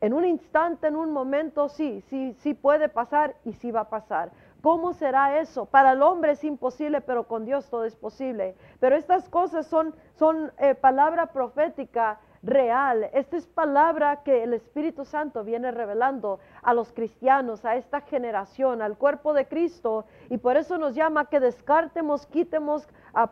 En 0.00 0.14
un 0.14 0.24
instante, 0.24 0.86
en 0.86 0.96
un 0.96 1.12
momento, 1.12 1.68
sí, 1.68 2.02
sí, 2.08 2.34
sí 2.38 2.54
puede 2.54 2.88
pasar 2.88 3.34
y 3.44 3.52
sí 3.52 3.70
va 3.70 3.80
a 3.80 3.90
pasar. 3.90 4.30
¿Cómo 4.62 4.92
será 4.92 5.40
eso? 5.40 5.66
Para 5.66 5.92
el 5.92 6.02
hombre 6.02 6.32
es 6.32 6.44
imposible, 6.44 7.00
pero 7.00 7.26
con 7.26 7.44
Dios 7.44 7.70
todo 7.70 7.84
es 7.84 7.96
posible. 7.96 8.54
Pero 8.78 8.96
estas 8.96 9.28
cosas 9.28 9.66
son, 9.66 9.94
son 10.16 10.52
eh, 10.58 10.74
palabra 10.74 11.32
profética 11.32 12.20
real. 12.42 13.08
Esta 13.12 13.36
es 13.36 13.46
palabra 13.46 14.22
que 14.22 14.42
el 14.42 14.52
Espíritu 14.54 15.04
Santo 15.04 15.44
viene 15.44 15.70
revelando 15.70 16.40
a 16.62 16.74
los 16.74 16.92
cristianos, 16.92 17.64
a 17.64 17.76
esta 17.76 18.02
generación, 18.02 18.82
al 18.82 18.98
cuerpo 18.98 19.32
de 19.32 19.46
Cristo. 19.46 20.04
Y 20.28 20.38
por 20.38 20.56
eso 20.56 20.76
nos 20.76 20.94
llama 20.94 21.26
que 21.26 21.40
descartemos, 21.40 22.26
quitemos, 22.26 22.86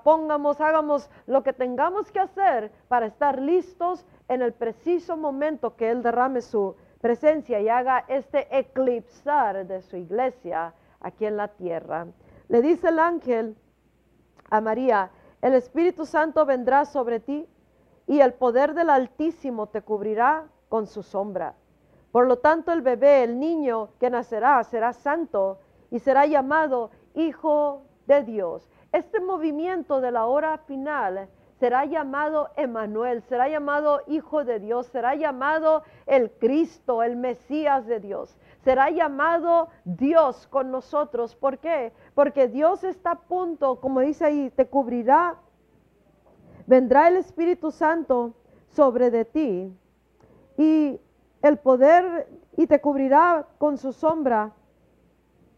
pongamos, 0.05 0.61
hagamos 0.61 1.11
lo 1.27 1.43
que 1.43 1.53
tengamos 1.53 2.11
que 2.11 2.21
hacer 2.21 2.71
para 2.89 3.07
estar 3.07 3.39
listos 3.39 4.07
en 4.29 4.43
el 4.43 4.53
preciso 4.53 5.17
momento 5.17 5.77
que 5.77 5.91
Él 5.91 6.03
derrame 6.03 6.41
su 6.41 6.75
presencia 7.01 7.61
y 7.61 7.69
haga 7.69 8.05
este 8.09 8.47
eclipsar 8.59 9.67
de 9.67 9.83
su 9.83 9.97
iglesia 9.97 10.75
aquí 11.01 11.27
en 11.27 11.37
la 11.37 11.49
tierra. 11.49 12.07
Le 12.49 12.63
dice 12.63 12.89
el 12.89 12.99
ángel 12.99 13.57
a 14.51 14.61
María, 14.61 15.11
el 15.43 15.55
Espíritu 15.55 16.07
Santo 16.07 16.45
vendrá 16.47 16.85
sobre 16.85 17.21
ti 17.21 17.47
y 18.07 18.21
el 18.21 18.35
poder 18.35 18.75
del 18.75 18.91
Altísimo 18.91 19.69
te 19.69 19.83
cubrirá 19.83 20.47
con 20.69 20.87
su 20.87 21.03
sombra. 21.03 21.55
Por 22.11 22.27
lo 22.27 22.39
tanto, 22.39 22.73
el 22.73 22.81
bebé, 22.81 23.23
el 23.23 23.39
niño 23.39 23.91
que 24.01 24.11
nacerá, 24.11 24.65
será 24.65 24.93
santo 24.93 25.61
y 25.91 25.99
será 25.99 26.27
llamado 26.27 26.91
Hijo 27.15 27.83
de 28.07 28.23
Dios. 28.23 28.69
Este 28.93 29.21
movimiento 29.21 30.01
de 30.01 30.11
la 30.11 30.27
hora 30.27 30.59
final 30.59 31.29
será 31.61 31.85
llamado 31.85 32.49
Emanuel, 32.57 33.23
será 33.23 33.49
llamado 33.49 34.01
Hijo 34.07 34.45
de 34.45 34.59
Dios, 34.59 34.87
será 34.87 35.15
llamado 35.15 35.83
el 36.07 36.31
Cristo, 36.31 37.03
el 37.03 37.17
Mesías 37.17 37.87
de 37.87 38.01
Dios 38.01 38.37
será 38.65 38.91
llamado 38.91 39.69
Dios 39.85 40.47
con 40.49 40.71
nosotros. 40.71 41.35
¿Por 41.37 41.59
qué? 41.59 41.93
Porque 42.15 42.49
Dios 42.49 42.85
está 42.85 43.13
a 43.13 43.21
punto, 43.21 43.81
como 43.81 44.01
dice 44.01 44.25
ahí, 44.25 44.51
te 44.51 44.67
cubrirá. 44.67 45.37
Vendrá 46.67 47.09
el 47.09 47.17
Espíritu 47.17 47.71
Santo 47.71 48.35
sobre 48.71 49.11
de 49.11 49.25
ti 49.25 49.73
y 50.57 51.01
el 51.43 51.59
poder 51.59 52.29
y 52.57 52.67
te 52.67 52.81
cubrirá 52.81 53.47
con 53.59 53.79
su 53.79 53.93
sombra 53.93 54.53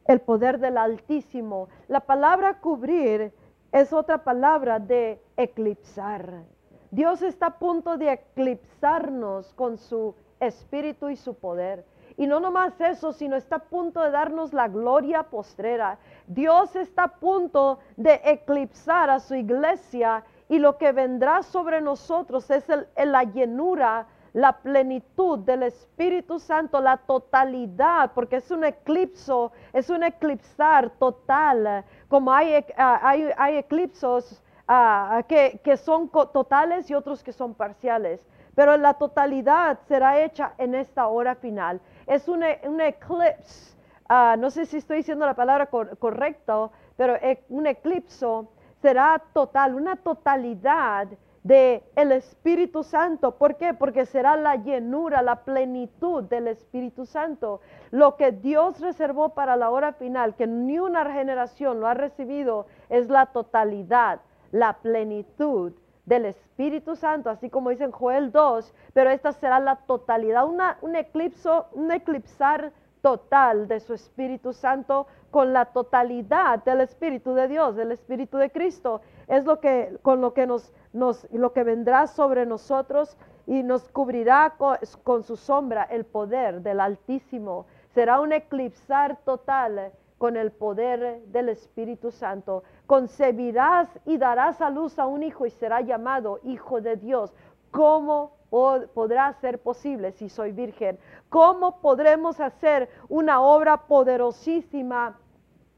el 0.07 0.21
poder 0.21 0.59
del 0.59 0.77
Altísimo. 0.77 1.69
La 1.89 2.01
palabra 2.01 2.61
cubrir 2.61 3.33
es 3.73 3.93
otra 3.93 4.25
palabra 4.25 4.79
de 4.79 5.23
eclipsar. 5.37 6.43
Dios 6.91 7.23
está 7.23 7.47
a 7.47 7.59
punto 7.59 7.97
de 7.97 8.13
eclipsarnos 8.13 9.55
con 9.55 9.79
su 9.79 10.15
espíritu 10.41 11.09
y 11.09 11.17
su 11.17 11.35
poder. 11.35 11.85
Y 12.21 12.27
no 12.27 12.39
nomás 12.39 12.79
eso, 12.83 13.15
sino 13.15 13.35
está 13.35 13.57
a 13.57 13.61
punto 13.61 14.03
de 14.03 14.11
darnos 14.11 14.53
la 14.53 14.69
gloria 14.69 15.23
postrera. 15.23 15.97
Dios 16.27 16.77
está 16.77 17.05
a 17.05 17.15
punto 17.15 17.79
de 17.97 18.21
eclipsar 18.23 19.09
a 19.09 19.21
su 19.21 19.35
iglesia 19.35 20.23
y 20.47 20.59
lo 20.59 20.77
que 20.77 20.93
vendrá 20.93 21.43
sobre 21.43 21.81
nosotros 21.81 22.51
es 22.51 22.67
la 22.95 23.25
llenura, 23.25 24.07
la 24.35 24.53
plenitud 24.53 25.39
del 25.39 25.63
Espíritu 25.63 26.39
Santo, 26.39 26.79
la 26.83 26.99
totalidad, 26.99 28.13
porque 28.15 28.37
es 28.37 28.51
un 28.51 28.65
eclipso, 28.65 29.53
es 29.73 29.89
un 29.89 30.03
eclipsar 30.03 30.91
total, 30.91 31.87
como 32.09 32.35
hay, 32.35 32.63
ah, 32.77 33.01
hay, 33.03 33.57
eclipsos 33.57 34.43
ah, 34.69 35.23
que 35.27 35.77
son 35.79 36.11
totales 36.11 36.91
y 36.91 36.95
otros 36.95 37.25
que 37.25 37.33
son 37.33 37.55
parciales. 37.55 38.21
Pero 38.55 38.77
la 38.77 38.95
totalidad 38.95 39.79
será 39.89 40.21
hecha 40.21 40.53
en 40.59 40.75
esta 40.75 41.07
hora 41.07 41.35
final 41.35 41.81
es 42.11 42.27
un, 42.27 42.43
un 42.65 42.81
eclipse, 42.81 43.77
ah, 44.09 44.35
no 44.37 44.51
sé 44.51 44.67
si 44.67 44.79
estoy 44.79 44.99
diciendo 44.99 45.25
la 45.25 45.35
palabra 45.35 45.67
correcta, 45.67 46.69
pero 46.97 47.15
e, 47.15 47.45
un 47.49 47.69
eclipso 47.69 48.49
será 48.83 49.23
total, 49.33 49.77
una 49.77 49.95
totalidad 49.95 51.07
de 51.45 51.85
el 51.95 52.11
Espíritu 52.11 52.83
Santo. 52.83 53.37
¿Por 53.37 53.57
qué? 53.57 53.75
Porque 53.75 54.07
será 54.07 54.37
la 54.37 54.57
llenura, 54.57 55.23
la 55.23 55.45
plenitud 55.45 56.25
del 56.25 56.49
Espíritu 56.49 57.07
Santo. 57.07 57.61
Lo 57.93 58.17
que 58.17 58.33
Dios 58.33 58.81
reservó 58.81 59.29
para 59.29 59.57
la 59.57 59.71
hora 59.71 59.93
final, 59.93 60.35
que 60.35 60.49
ni 60.49 60.81
una 60.81 61.11
generación 61.13 61.79
lo 61.79 61.87
ha 61.87 61.95
recibido, 61.95 62.67
es 62.89 63.09
la 63.09 63.27
totalidad, 63.27 64.21
la 64.51 64.79
plenitud 64.79 65.75
del 66.11 66.27
Espíritu 66.27 66.97
Santo, 66.97 67.31
así 67.31 67.49
como 67.51 67.71
dice 67.71 67.85
en 67.85 67.93
Joel 67.93 68.33
2, 68.33 68.75
pero 68.93 69.11
esta 69.11 69.31
será 69.31 69.61
la 69.61 69.77
totalidad, 69.77 70.45
una, 70.45 70.77
un 70.83 70.97
eclipso, 70.97 71.67
un 71.73 71.93
eclipsar 71.93 72.73
total 73.01 73.69
de 73.69 73.79
su 73.79 73.95
Espíritu 73.95 74.53
Santo 74.53 75.07
con 75.31 75.53
la 75.53 75.67
totalidad 75.67 76.65
del 76.65 76.81
Espíritu 76.81 77.33
de 77.35 77.47
Dios, 77.47 77.77
del 77.77 77.93
Espíritu 77.93 78.39
de 78.39 78.51
Cristo. 78.51 79.03
Es 79.29 79.45
lo 79.45 79.61
que 79.61 79.99
con 80.03 80.21
lo 80.21 80.35
que 80.35 80.49
nos, 80.49 80.73
lo 80.93 81.53
que 81.53 81.63
vendrá 81.63 82.09
sobre 82.09 82.45
nosotros 82.45 83.17
y 83.47 83.63
nos 83.63 83.89
cubrirá 83.89 84.55
con, 84.59 84.79
con 85.05 85.23
su 85.23 85.37
sombra 85.37 85.85
el 85.85 86.05
poder 86.05 86.61
del 86.61 86.81
Altísimo. 86.81 87.67
Será 87.95 88.21
un 88.21 88.33
eclipsar 88.33 89.17
total 89.25 89.93
con 90.21 90.37
el 90.37 90.51
poder 90.51 91.23
del 91.29 91.49
Espíritu 91.49 92.11
Santo. 92.11 92.63
Concebirás 92.91 93.89
y 94.05 94.19
darás 94.19 94.61
a 94.61 94.69
luz 94.69 94.99
a 94.99 95.07
un 95.07 95.23
hijo 95.23 95.47
y 95.47 95.51
será 95.51 95.81
llamado 95.81 96.41
Hijo 96.43 96.81
de 96.81 96.97
Dios. 96.97 97.33
¿Cómo 97.71 98.33
podrá 98.51 99.33
ser 99.35 99.63
posible 99.63 100.11
si 100.11 100.29
soy 100.29 100.51
virgen? 100.51 100.99
¿Cómo 101.29 101.81
podremos 101.83 102.41
hacer 102.41 102.89
una 103.09 103.43
obra 103.43 103.77
poderosísima 103.87 105.17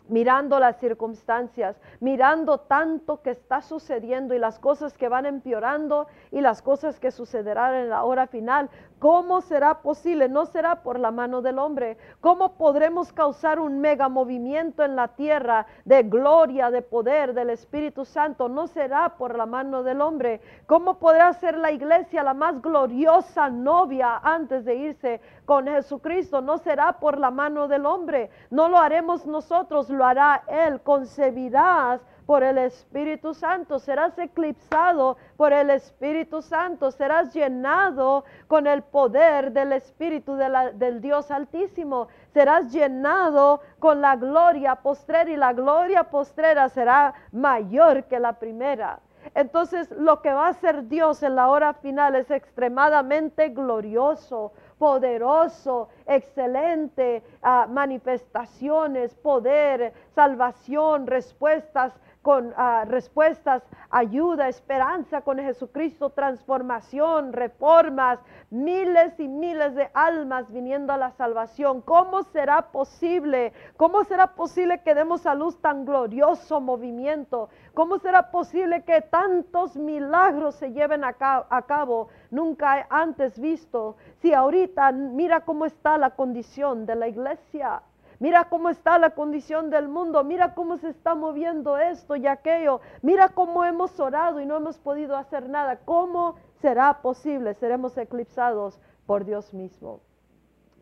mirando 0.08 0.58
las 0.58 0.78
circunstancias, 0.78 1.76
mirando 2.00 2.60
tanto 2.60 3.20
que 3.20 3.32
está 3.32 3.60
sucediendo 3.60 4.34
y 4.34 4.38
las 4.38 4.58
cosas 4.58 4.96
que 4.96 5.08
van 5.08 5.26
empeorando 5.26 6.06
y 6.30 6.40
las 6.40 6.62
cosas 6.62 6.98
que 6.98 7.10
sucederán 7.10 7.74
en 7.74 7.90
la 7.90 8.04
hora 8.04 8.26
final. 8.26 8.70
¿Cómo 9.02 9.40
será 9.40 9.82
posible? 9.82 10.28
No 10.28 10.46
será 10.46 10.84
por 10.84 11.00
la 11.00 11.10
mano 11.10 11.42
del 11.42 11.58
hombre. 11.58 11.96
¿Cómo 12.20 12.52
podremos 12.52 13.12
causar 13.12 13.58
un 13.58 13.80
mega 13.80 14.08
movimiento 14.08 14.84
en 14.84 14.94
la 14.94 15.08
tierra 15.08 15.66
de 15.84 16.04
gloria, 16.04 16.70
de 16.70 16.82
poder 16.82 17.34
del 17.34 17.50
Espíritu 17.50 18.04
Santo? 18.04 18.48
No 18.48 18.68
será 18.68 19.16
por 19.16 19.36
la 19.36 19.44
mano 19.44 19.82
del 19.82 20.00
hombre. 20.00 20.40
¿Cómo 20.66 21.00
podrá 21.00 21.32
ser 21.32 21.58
la 21.58 21.72
iglesia 21.72 22.22
la 22.22 22.32
más 22.32 22.62
gloriosa 22.62 23.50
novia 23.50 24.18
antes 24.22 24.64
de 24.64 24.76
irse 24.76 25.20
con 25.46 25.66
Jesucristo? 25.66 26.40
No 26.40 26.58
será 26.58 26.92
por 27.00 27.18
la 27.18 27.32
mano 27.32 27.66
del 27.66 27.86
hombre. 27.86 28.30
No 28.50 28.68
lo 28.68 28.78
haremos 28.78 29.26
nosotros, 29.26 29.90
lo 29.90 30.04
hará 30.04 30.44
Él. 30.46 30.80
Concebirás 30.80 32.00
por 32.32 32.42
el 32.42 32.56
Espíritu 32.56 33.34
Santo, 33.34 33.78
serás 33.78 34.18
eclipsado 34.18 35.18
por 35.36 35.52
el 35.52 35.68
Espíritu 35.68 36.40
Santo, 36.40 36.90
serás 36.90 37.34
llenado 37.34 38.24
con 38.48 38.66
el 38.66 38.80
poder 38.80 39.52
del 39.52 39.72
Espíritu 39.72 40.36
del 40.36 41.02
Dios 41.02 41.30
Altísimo, 41.30 42.08
serás 42.32 42.72
llenado 42.72 43.60
con 43.78 44.00
la 44.00 44.16
gloria 44.16 44.76
postrera 44.76 45.30
y 45.30 45.36
la 45.36 45.52
gloria 45.52 46.04
postrera 46.04 46.70
será 46.70 47.12
mayor 47.32 48.04
que 48.04 48.18
la 48.18 48.32
primera. 48.32 49.00
Entonces 49.34 49.90
lo 49.90 50.22
que 50.22 50.32
va 50.32 50.46
a 50.46 50.50
hacer 50.50 50.88
Dios 50.88 51.22
en 51.22 51.36
la 51.36 51.48
hora 51.48 51.74
final 51.74 52.14
es 52.14 52.30
extremadamente 52.30 53.50
glorioso, 53.50 54.52
poderoso, 54.78 55.90
excelente, 56.06 57.22
ah, 57.42 57.66
manifestaciones, 57.68 59.14
poder, 59.14 59.92
salvación, 60.14 61.06
respuestas 61.06 61.92
con 62.22 62.54
ah, 62.56 62.84
respuestas, 62.86 63.62
ayuda, 63.90 64.48
esperanza 64.48 65.22
con 65.22 65.38
Jesucristo, 65.38 66.10
transformación, 66.10 67.32
reformas, 67.32 68.20
miles 68.50 69.18
y 69.18 69.28
miles 69.28 69.74
de 69.74 69.90
almas 69.92 70.50
viniendo 70.52 70.92
a 70.92 70.96
la 70.96 71.10
salvación. 71.10 71.82
¿Cómo 71.82 72.22
será 72.22 72.70
posible? 72.70 73.52
¿Cómo 73.76 74.04
será 74.04 74.34
posible 74.34 74.82
que 74.82 74.94
demos 74.94 75.26
a 75.26 75.34
luz 75.34 75.60
tan 75.60 75.84
glorioso 75.84 76.60
movimiento? 76.60 77.48
¿Cómo 77.74 77.98
será 77.98 78.30
posible 78.30 78.84
que 78.84 79.00
tantos 79.00 79.76
milagros 79.76 80.54
se 80.54 80.72
lleven 80.72 81.04
a, 81.04 81.14
cabo 81.14 82.08
nunca 82.30 82.86
antes 82.88 83.38
visto? 83.38 83.96
Si 84.20 84.32
ahorita 84.32 84.92
mira 84.92 85.40
cómo 85.40 85.66
está 85.66 85.98
la 85.98 86.10
condición 86.10 86.86
de 86.86 86.94
la 86.94 87.08
iglesia. 87.08 87.82
Mira 88.22 88.44
cómo 88.44 88.70
está 88.70 89.00
la 89.00 89.10
condición 89.10 89.68
del 89.68 89.88
mundo, 89.88 90.22
mira 90.22 90.54
cómo 90.54 90.76
se 90.76 90.90
está 90.90 91.16
moviendo 91.16 91.76
esto 91.76 92.14
y 92.14 92.28
aquello, 92.28 92.80
mira 93.02 93.30
cómo 93.30 93.64
hemos 93.64 93.98
orado 93.98 94.38
y 94.38 94.46
no 94.46 94.56
hemos 94.58 94.78
podido 94.78 95.16
hacer 95.16 95.48
nada. 95.48 95.80
¿Cómo 95.84 96.36
será 96.60 97.02
posible? 97.02 97.54
Seremos 97.54 97.98
eclipsados 97.98 98.78
por 99.06 99.24
Dios 99.24 99.52
mismo. 99.52 100.02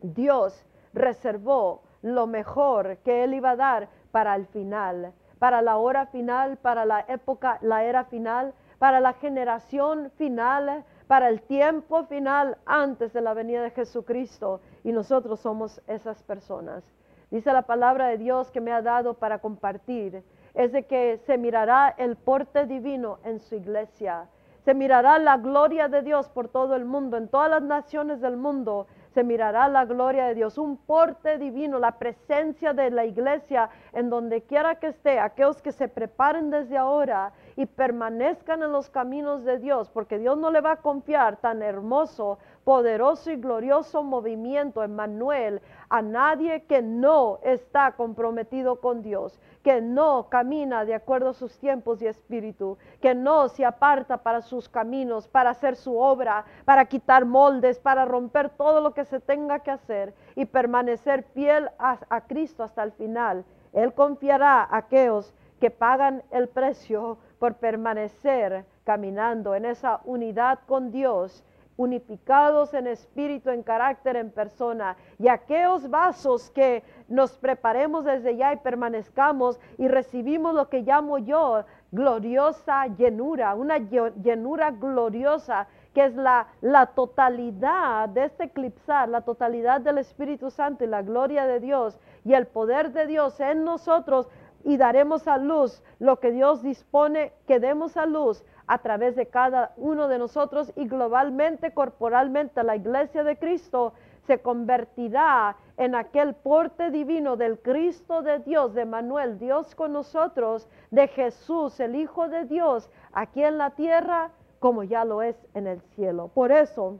Dios 0.03 0.63
reservó 0.93 1.81
lo 2.03 2.27
mejor 2.27 2.97
que 2.97 3.23
Él 3.23 3.33
iba 3.33 3.49
a 3.49 3.55
dar 3.55 3.89
para 4.11 4.35
el 4.35 4.45
final, 4.45 5.11
para 5.39 5.63
la 5.63 5.77
hora 5.77 6.05
final, 6.05 6.57
para 6.57 6.85
la 6.85 6.99
época, 7.07 7.57
la 7.63 7.83
era 7.85 8.03
final, 8.03 8.53
para 8.77 8.99
la 8.99 9.13
generación 9.13 10.11
final, 10.15 10.85
para 11.07 11.27
el 11.27 11.41
tiempo 11.41 12.03
final 12.03 12.59
antes 12.67 13.13
de 13.13 13.21
la 13.21 13.33
venida 13.33 13.63
de 13.63 13.71
Jesucristo. 13.71 14.61
Y 14.83 14.91
nosotros 14.91 15.39
somos 15.39 15.81
esas 15.87 16.21
personas. 16.21 16.83
Dice 17.31 17.53
la 17.53 17.63
palabra 17.63 18.07
de 18.07 18.17
Dios 18.17 18.51
que 18.51 18.61
me 18.61 18.71
ha 18.71 18.81
dado 18.81 19.13
para 19.15 19.39
compartir, 19.39 20.23
es 20.53 20.71
de 20.73 20.83
que 20.83 21.17
se 21.25 21.37
mirará 21.37 21.95
el 21.97 22.17
porte 22.17 22.65
divino 22.65 23.19
en 23.23 23.39
su 23.39 23.55
iglesia. 23.55 24.27
Se 24.65 24.73
mirará 24.73 25.17
la 25.17 25.37
gloria 25.37 25.87
de 25.87 26.01
Dios 26.01 26.29
por 26.29 26.49
todo 26.49 26.75
el 26.75 26.85
mundo, 26.85 27.17
en 27.17 27.29
todas 27.29 27.49
las 27.49 27.63
naciones 27.63 28.21
del 28.21 28.37
mundo 28.37 28.85
se 29.13 29.23
mirará 29.23 29.67
la 29.67 29.85
gloria 29.85 30.25
de 30.25 30.35
Dios, 30.35 30.57
un 30.57 30.77
porte 30.77 31.37
divino, 31.37 31.79
la 31.79 31.97
presencia 31.97 32.73
de 32.73 32.91
la 32.91 33.05
iglesia 33.05 33.69
en 33.93 34.09
donde 34.09 34.43
quiera 34.43 34.75
que 34.75 34.87
esté, 34.87 35.19
aquellos 35.19 35.61
que 35.61 35.71
se 35.71 35.87
preparen 35.87 36.49
desde 36.49 36.77
ahora 36.77 37.33
y 37.55 37.65
permanezcan 37.65 38.63
en 38.63 38.71
los 38.71 38.89
caminos 38.89 39.43
de 39.43 39.59
Dios, 39.59 39.89
porque 39.89 40.19
Dios 40.19 40.37
no 40.37 40.51
le 40.51 40.61
va 40.61 40.73
a 40.73 40.81
confiar 40.81 41.37
tan 41.37 41.61
hermoso, 41.61 42.39
poderoso 42.63 43.31
y 43.31 43.35
glorioso 43.35 44.03
movimiento, 44.03 44.83
Emmanuel, 44.83 45.61
a 45.89 46.01
nadie 46.01 46.63
que 46.63 46.81
no 46.81 47.39
está 47.43 47.93
comprometido 47.93 48.79
con 48.79 49.01
Dios, 49.01 49.39
que 49.63 49.81
no 49.81 50.27
camina 50.29 50.85
de 50.85 50.95
acuerdo 50.95 51.29
a 51.29 51.33
sus 51.33 51.57
tiempos 51.59 52.01
y 52.01 52.07
espíritu, 52.07 52.77
que 53.01 53.13
no 53.13 53.49
se 53.49 53.65
aparta 53.65 54.17
para 54.17 54.41
sus 54.41 54.69
caminos, 54.69 55.27
para 55.27 55.51
hacer 55.51 55.75
su 55.75 55.97
obra, 55.97 56.45
para 56.65 56.85
quitar 56.85 57.25
moldes, 57.25 57.79
para 57.79 58.05
romper 58.05 58.49
todo 58.49 58.81
lo 58.81 58.93
que 58.93 59.05
se 59.05 59.19
tenga 59.19 59.59
que 59.59 59.71
hacer 59.71 60.13
y 60.35 60.45
permanecer 60.45 61.23
fiel 61.33 61.69
a, 61.77 61.99
a 62.09 62.21
Cristo 62.21 62.63
hasta 62.63 62.83
el 62.83 62.91
final. 62.91 63.45
Él 63.73 63.93
confiará 63.93 64.63
a 64.63 64.77
aquellos 64.77 65.33
que 65.59 65.69
pagan 65.69 66.23
el 66.31 66.49
precio 66.49 67.17
por 67.41 67.55
permanecer 67.55 68.65
caminando 68.83 69.55
en 69.55 69.65
esa 69.65 69.99
unidad 70.05 70.59
con 70.67 70.91
Dios 70.91 71.43
unificados 71.75 72.75
en 72.75 72.85
espíritu, 72.85 73.49
en 73.49 73.63
carácter, 73.63 74.15
en 74.15 74.29
persona. 74.29 74.95
Y 75.17 75.27
aquellos 75.27 75.89
vasos 75.89 76.51
que 76.51 76.83
nos 77.07 77.35
preparemos 77.39 78.05
desde 78.05 78.37
ya 78.37 78.53
y 78.53 78.57
permanezcamos 78.57 79.59
y 79.79 79.87
recibimos 79.87 80.53
lo 80.53 80.69
que 80.69 80.83
llamo 80.83 81.17
yo 81.17 81.63
gloriosa 81.91 82.85
llenura, 82.85 83.55
una 83.55 83.79
llenura 83.79 84.69
gloriosa 84.69 85.67
que 85.95 86.05
es 86.05 86.15
la, 86.15 86.45
la 86.61 86.85
totalidad 86.85 88.07
de 88.09 88.25
este 88.25 88.43
eclipsar, 88.45 89.09
la 89.09 89.21
totalidad 89.21 89.81
del 89.81 89.97
Espíritu 89.97 90.51
Santo 90.51 90.83
y 90.83 90.87
la 90.87 91.01
gloria 91.01 91.47
de 91.47 91.59
Dios 91.59 91.99
y 92.23 92.33
el 92.33 92.45
poder 92.45 92.93
de 92.93 93.07
Dios 93.07 93.39
en 93.39 93.65
nosotros 93.65 94.29
y 94.63 94.77
daremos 94.77 95.27
a 95.27 95.37
luz 95.37 95.81
lo 95.99 96.19
que 96.19 96.31
Dios 96.31 96.61
dispone 96.61 97.33
que 97.47 97.59
demos 97.59 97.97
a 97.97 98.05
luz 98.05 98.43
a 98.67 98.79
través 98.79 99.15
de 99.15 99.27
cada 99.27 99.73
uno 99.77 100.07
de 100.07 100.17
nosotros 100.17 100.71
y 100.75 100.87
globalmente, 100.87 101.73
corporalmente, 101.73 102.63
la 102.63 102.75
iglesia 102.75 103.23
de 103.23 103.37
Cristo 103.37 103.93
se 104.27 104.41
convertirá 104.41 105.57
en 105.77 105.95
aquel 105.95 106.35
porte 106.35 106.91
divino 106.91 107.35
del 107.35 107.59
Cristo 107.59 108.21
de 108.21 108.39
Dios, 108.39 108.73
de 108.73 108.85
Manuel, 108.85 109.39
Dios 109.39 109.75
con 109.75 109.93
nosotros, 109.93 110.69
de 110.91 111.07
Jesús, 111.07 111.79
el 111.79 111.95
Hijo 111.95 112.27
de 112.27 112.45
Dios, 112.45 112.89
aquí 113.13 113.43
en 113.43 113.57
la 113.57 113.71
tierra, 113.71 114.31
como 114.59 114.83
ya 114.83 115.05
lo 115.05 115.21
es 115.21 115.35
en 115.53 115.67
el 115.67 115.81
cielo. 115.95 116.29
Por 116.29 116.51
eso 116.51 116.99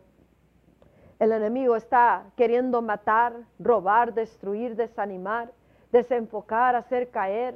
el 1.20 1.32
enemigo 1.32 1.76
está 1.76 2.26
queriendo 2.36 2.82
matar, 2.82 3.34
robar, 3.60 4.16
destruir, 4.16 4.76
desanimar, 4.76 5.52
desenfocar, 5.92 6.76
hacer 6.76 7.10
caer, 7.10 7.56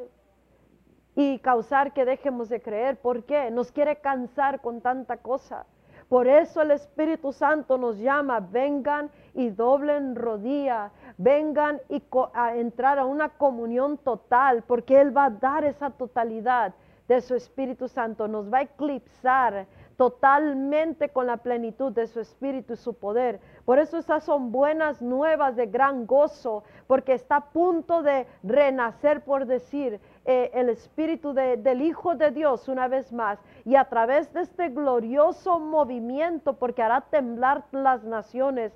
y 1.16 1.40
causar 1.40 1.94
que 1.94 2.06
dejemos 2.06 2.50
de 2.50 2.62
creer. 2.62 2.98
¿Por 2.98 3.24
qué? 3.24 3.50
Nos 3.50 3.72
quiere 3.72 3.98
cansar 3.98 4.62
con 4.62 4.82
tanta 4.82 5.18
cosa. 5.18 5.66
Por 6.10 6.28
eso 6.28 6.62
el 6.62 6.72
Espíritu 6.72 7.32
Santo 7.32 7.78
nos 7.78 7.98
llama, 7.98 8.40
vengan 8.40 9.10
y 9.34 9.50
doblen 9.50 10.16
rodilla, 10.16 10.92
vengan 11.18 11.82
y 11.90 12.04
a 12.34 12.56
entrar 12.56 13.00
a 13.00 13.06
una 13.06 13.30
comunión 13.30 13.98
total, 13.98 14.64
porque 14.68 15.02
Él 15.02 15.16
va 15.16 15.26
a 15.26 15.30
dar 15.32 15.64
esa 15.64 15.90
totalidad 15.90 16.76
de 17.08 17.22
su 17.22 17.34
Espíritu 17.34 17.88
Santo, 17.88 18.28
nos 18.28 18.52
va 18.54 18.60
a 18.60 18.64
eclipsar, 18.64 19.66
totalmente 19.98 21.10
con 21.10 21.28
la 21.28 21.38
plenitud 21.38 21.92
de 21.92 22.08
su 22.08 22.20
espíritu 22.20 22.74
y 22.74 22.78
su 22.78 22.94
poder. 22.94 23.40
Por 23.66 23.80
eso 23.80 23.98
esas 23.98 24.24
son 24.24 24.52
buenas 24.52 25.02
nuevas 25.02 25.56
de 25.56 25.68
gran 25.68 26.06
gozo, 26.06 26.64
porque 26.88 27.14
está 27.14 27.38
a 27.38 27.50
punto 27.52 28.04
de 28.04 28.28
renacer, 28.44 29.24
por 29.24 29.46
decir, 29.46 30.00
eh, 30.26 30.52
el 30.54 30.70
espíritu 30.70 31.34
del 31.34 31.82
Hijo 31.82 32.16
de 32.16 32.32
Dios 32.32 32.68
una 32.68 32.88
vez 32.88 33.14
más. 33.14 33.40
Y 33.64 33.76
a 33.76 33.86
través 33.86 34.32
de 34.34 34.42
este 34.42 34.70
glorioso 34.70 35.60
movimiento, 35.60 36.54
porque 36.54 36.84
hará 36.84 37.02
temblar 37.02 37.66
las 37.72 38.04
naciones, 38.04 38.74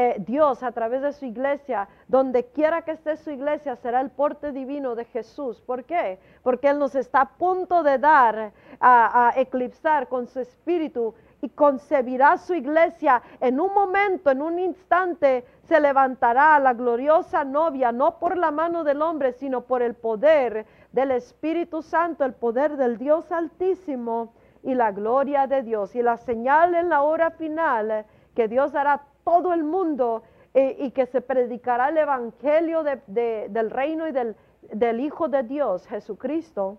eh, 0.00 0.14
Dios 0.20 0.62
a 0.62 0.70
través 0.70 1.02
de 1.02 1.12
su 1.12 1.24
iglesia, 1.24 1.88
donde 2.06 2.44
quiera 2.44 2.82
que 2.82 2.92
esté 2.92 3.16
su 3.16 3.32
iglesia, 3.32 3.74
será 3.74 4.00
el 4.00 4.10
porte 4.10 4.52
divino 4.52 4.94
de 4.94 5.04
Jesús. 5.04 5.60
¿Por 5.60 5.82
qué? 5.82 6.20
Porque 6.44 6.68
Él 6.68 6.78
nos 6.78 6.94
está 6.94 7.22
a 7.22 7.28
punto 7.30 7.82
de 7.82 7.98
dar, 7.98 8.52
a, 8.78 9.32
eclipsar 9.34 10.06
con 10.06 10.28
su 10.28 10.38
espíritu 10.38 11.16
y 11.42 11.48
concebirá 11.48 12.38
su 12.38 12.54
iglesia 12.54 13.20
en 13.40 13.58
un 13.58 13.74
momento, 13.74 14.30
en 14.30 14.40
un 14.40 14.60
instante, 14.60 15.44
se 15.64 15.80
levantará 15.80 16.60
la 16.60 16.74
gloriosa 16.74 17.42
novia, 17.42 17.90
no 17.90 18.20
por 18.20 18.36
la 18.36 18.52
mano 18.52 18.84
del 18.84 19.02
hombre, 19.02 19.32
sino 19.32 19.62
por 19.62 19.82
el 19.82 19.94
poder 19.94 20.64
del 20.92 21.10
Espíritu 21.10 21.82
Santo, 21.82 22.24
el 22.24 22.34
poder 22.34 22.76
del 22.76 22.98
Dios 22.98 23.32
Altísimo 23.32 24.32
y 24.62 24.76
la 24.76 24.92
gloria 24.92 25.48
de 25.48 25.64
Dios. 25.64 25.96
Y 25.96 26.02
la 26.02 26.18
señal 26.18 26.76
en 26.76 26.88
la 26.88 27.02
hora 27.02 27.32
final 27.32 28.06
que 28.36 28.46
Dios 28.46 28.76
hará 28.76 29.02
todo 29.28 29.52
el 29.52 29.62
mundo 29.62 30.22
eh, 30.54 30.74
y 30.78 30.90
que 30.90 31.04
se 31.04 31.20
predicará 31.20 31.90
el 31.90 31.98
Evangelio 31.98 32.82
del 32.82 33.70
reino 33.70 34.08
y 34.08 34.12
del, 34.12 35.00
Hijo 35.00 35.28
de 35.28 35.42
Dios, 35.42 35.86
Jesucristo, 35.86 36.78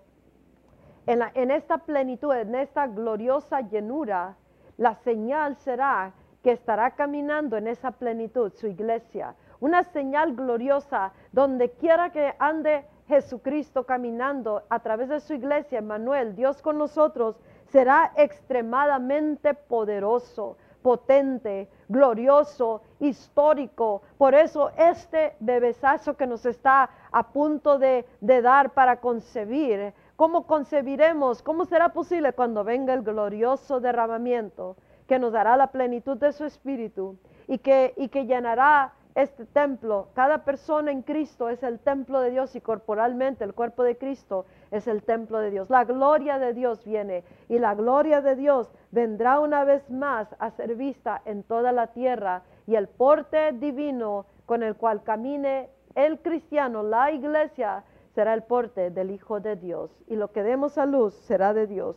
en, 1.06 1.22
en 1.36 1.52
esta 1.52 1.78
plenitud, 1.78 2.34
en 2.34 2.56
esta 2.56 2.88
gloriosa 2.88 3.62
llenura, 3.62 4.36
la 4.78 4.96
señal 4.96 5.58
será 5.58 6.12
que 6.42 6.54
estará 6.54 6.96
caminando 6.96 7.56
en 7.56 7.68
esa 7.68 7.92
plenitud 7.92 8.52
su 8.56 8.66
iglesia. 8.66 9.36
Una 9.60 9.84
señal 9.84 10.36
gloriosa 10.36 11.14
donde 11.32 11.70
quiera 11.74 12.12
que 12.12 12.34
ande 12.40 12.84
Jesucristo 13.08 13.86
caminando 13.86 14.64
a 14.70 14.80
través 14.80 15.10
de 15.10 15.20
su 15.20 15.36
iglesia, 15.36 15.78
Emmanuel, 15.78 16.36
Dios 16.36 16.64
con 16.64 16.80
nosotros, 16.80 17.40
será 17.68 18.12
extremadamente 18.16 19.54
poderoso 19.54 20.58
potente, 20.82 21.70
glorioso, 21.90 22.82
histórico. 23.00 24.04
Por 24.18 24.34
eso 24.36 24.72
este 24.78 25.36
bebesazo 25.42 26.16
que 26.16 26.28
nos 26.28 26.46
está 26.46 26.90
a 27.12 27.24
punto 27.34 27.78
de, 27.80 28.06
dar 28.22 28.74
para 28.74 29.02
concebir, 29.02 29.94
¿cómo 30.16 30.48
concebiremos? 30.48 31.42
¿Cómo 31.42 31.66
será 31.66 31.90
posible 31.90 32.32
cuando 32.32 32.64
venga 32.64 32.94
el 32.94 33.02
glorioso 33.02 33.82
derramamiento 33.82 34.78
que 35.08 35.20
nos 35.20 35.34
dará 35.34 35.58
la 35.58 35.68
plenitud 35.68 36.18
de 36.18 36.32
su 36.32 36.46
espíritu 36.46 37.18
y 37.48 37.58
que, 37.58 37.94
y 37.98 38.10
que 38.10 38.26
llenará 38.26 38.94
este 39.16 39.46
templo, 39.46 40.10
cada 40.14 40.46
persona 40.46 40.92
en 40.92 41.02
Cristo 41.02 41.50
es 41.50 41.64
el 41.64 41.80
templo 41.80 42.22
de 42.22 42.32
Dios 42.32 42.56
y 42.56 42.62
corporalmente 42.62 43.44
el 43.44 43.54
cuerpo 43.54 43.84
de 43.84 43.98
Cristo 43.98 44.46
es 44.72 44.88
el 44.88 45.04
templo 45.04 45.40
de 45.40 45.52
Dios. 45.52 45.70
La 45.70 45.84
gloria 45.86 46.40
de 46.40 46.54
Dios 46.54 46.84
viene 46.84 47.24
y 47.48 47.60
la 47.60 47.76
gloria 47.76 48.22
de 48.22 48.36
Dios 48.36 48.72
vendrá 48.92 49.40
una 49.40 49.64
vez 49.64 49.90
más 49.90 50.36
a 50.40 50.52
ser 50.52 50.76
vista 50.76 51.22
en 51.26 51.44
toda 51.44 51.72
la 51.72 51.88
tierra 51.88 52.44
y 52.68 52.76
el 52.76 52.88
porte 52.88 53.52
divino 53.54 54.26
con 54.46 54.64
el 54.64 54.76
cual 54.76 55.04
camine 55.04 55.70
el 55.96 56.20
cristiano, 56.20 56.84
la 56.84 57.12
iglesia, 57.12 57.84
será 58.14 58.34
el 58.34 58.44
porte 58.44 58.90
del 58.90 59.12
Hijo 59.12 59.40
de 59.40 59.56
Dios, 59.56 59.92
y 60.08 60.16
lo 60.16 60.32
que 60.32 60.44
demos 60.44 60.78
a 60.78 60.86
luz 60.86 61.14
será 61.14 61.54
de 61.54 61.68
Dios. 61.68 61.96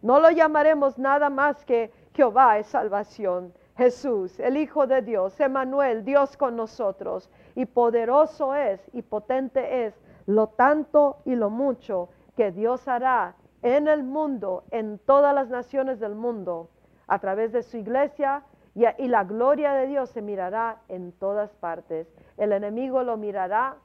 No 0.00 0.20
lo 0.20 0.30
llamaremos 0.30 0.98
nada 0.98 1.30
más 1.30 1.64
que 1.64 1.92
Jehová 2.14 2.58
es 2.58 2.66
salvación. 2.66 3.52
Jesús, 3.76 4.38
el 4.38 4.58
Hijo 4.58 4.86
de 4.86 5.00
Dios, 5.00 5.38
Emanuel, 5.40 6.04
Dios 6.04 6.36
con 6.36 6.56
nosotros, 6.56 7.30
y 7.54 7.64
poderoso 7.64 8.54
es 8.54 8.80
y 8.92 9.02
potente 9.02 9.86
es 9.86 9.94
lo 10.26 10.48
tanto 10.48 11.18
y 11.24 11.34
lo 11.34 11.50
mucho 11.50 12.08
que 12.36 12.52
Dios 12.52 12.88
hará 12.88 13.34
en 13.62 13.88
el 13.88 14.02
mundo, 14.02 14.64
en 14.70 14.98
todas 14.98 15.34
las 15.34 15.48
naciones 15.48 16.00
del 16.00 16.14
mundo, 16.14 16.68
a 17.06 17.18
través 17.18 17.52
de 17.52 17.62
su 17.62 17.76
iglesia, 17.76 18.42
y, 18.74 19.08
la 19.08 19.24
gloria 19.24 19.74
de 19.74 19.86
Dios 19.86 20.10
se 20.10 20.22
mirará 20.22 20.78
en 20.88 21.12
todas 21.12 21.54
partes. 21.56 22.08
El 22.38 22.52
enemigo 22.52 23.02
lo 23.02 23.18
mirará 23.18 23.76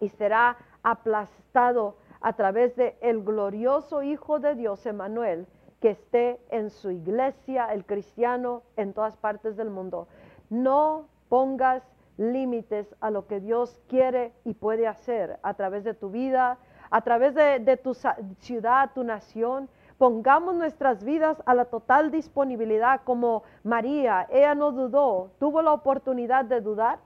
y 0.00 0.08
será 0.08 0.56
aplastado 0.82 1.96
a 2.20 2.32
través 2.32 2.74
de 2.74 2.98
el 3.00 3.22
glorioso 3.22 4.02
Hijo 4.02 4.40
de 4.40 4.56
Dios, 4.56 4.84
Emanuel, 4.86 5.46
que 5.80 5.90
esté 5.90 6.40
en 6.50 6.70
su 6.70 6.90
iglesia, 6.90 7.72
el 7.72 7.84
cristiano, 7.84 8.62
en 8.76 8.92
todas 8.92 9.16
partes 9.16 9.56
del 9.56 9.70
mundo. 9.70 10.08
No 10.50 11.06
pongas 11.28 11.82
límites 12.16 12.94
a 13.00 13.10
lo 13.10 13.26
que 13.26 13.40
Dios 13.40 13.80
quiere 13.88 14.32
y 14.44 14.54
puede 14.54 14.86
hacer 14.86 15.38
a 15.42 15.54
través 15.54 15.84
de 15.84 15.94
tu 15.94 16.10
vida, 16.10 16.58
a 16.90 17.00
través 17.02 17.34
de, 17.34 17.76
tu 17.76 17.94
ciudad, 18.40 18.90
tu 18.94 19.04
nación. 19.04 19.68
Pongamos 19.98 20.54
nuestras 20.56 21.04
vidas 21.04 21.42
a 21.46 21.54
la 21.54 21.66
total 21.66 22.10
disponibilidad 22.10 23.00
como 23.04 23.44
María. 23.62 24.26
Ella 24.30 24.54
no 24.54 24.72
dudó, 24.72 25.30
tuvo 25.38 25.62
la 25.62 25.72
oportunidad 25.72 26.44
de 26.44 26.60
dudar 26.60 26.98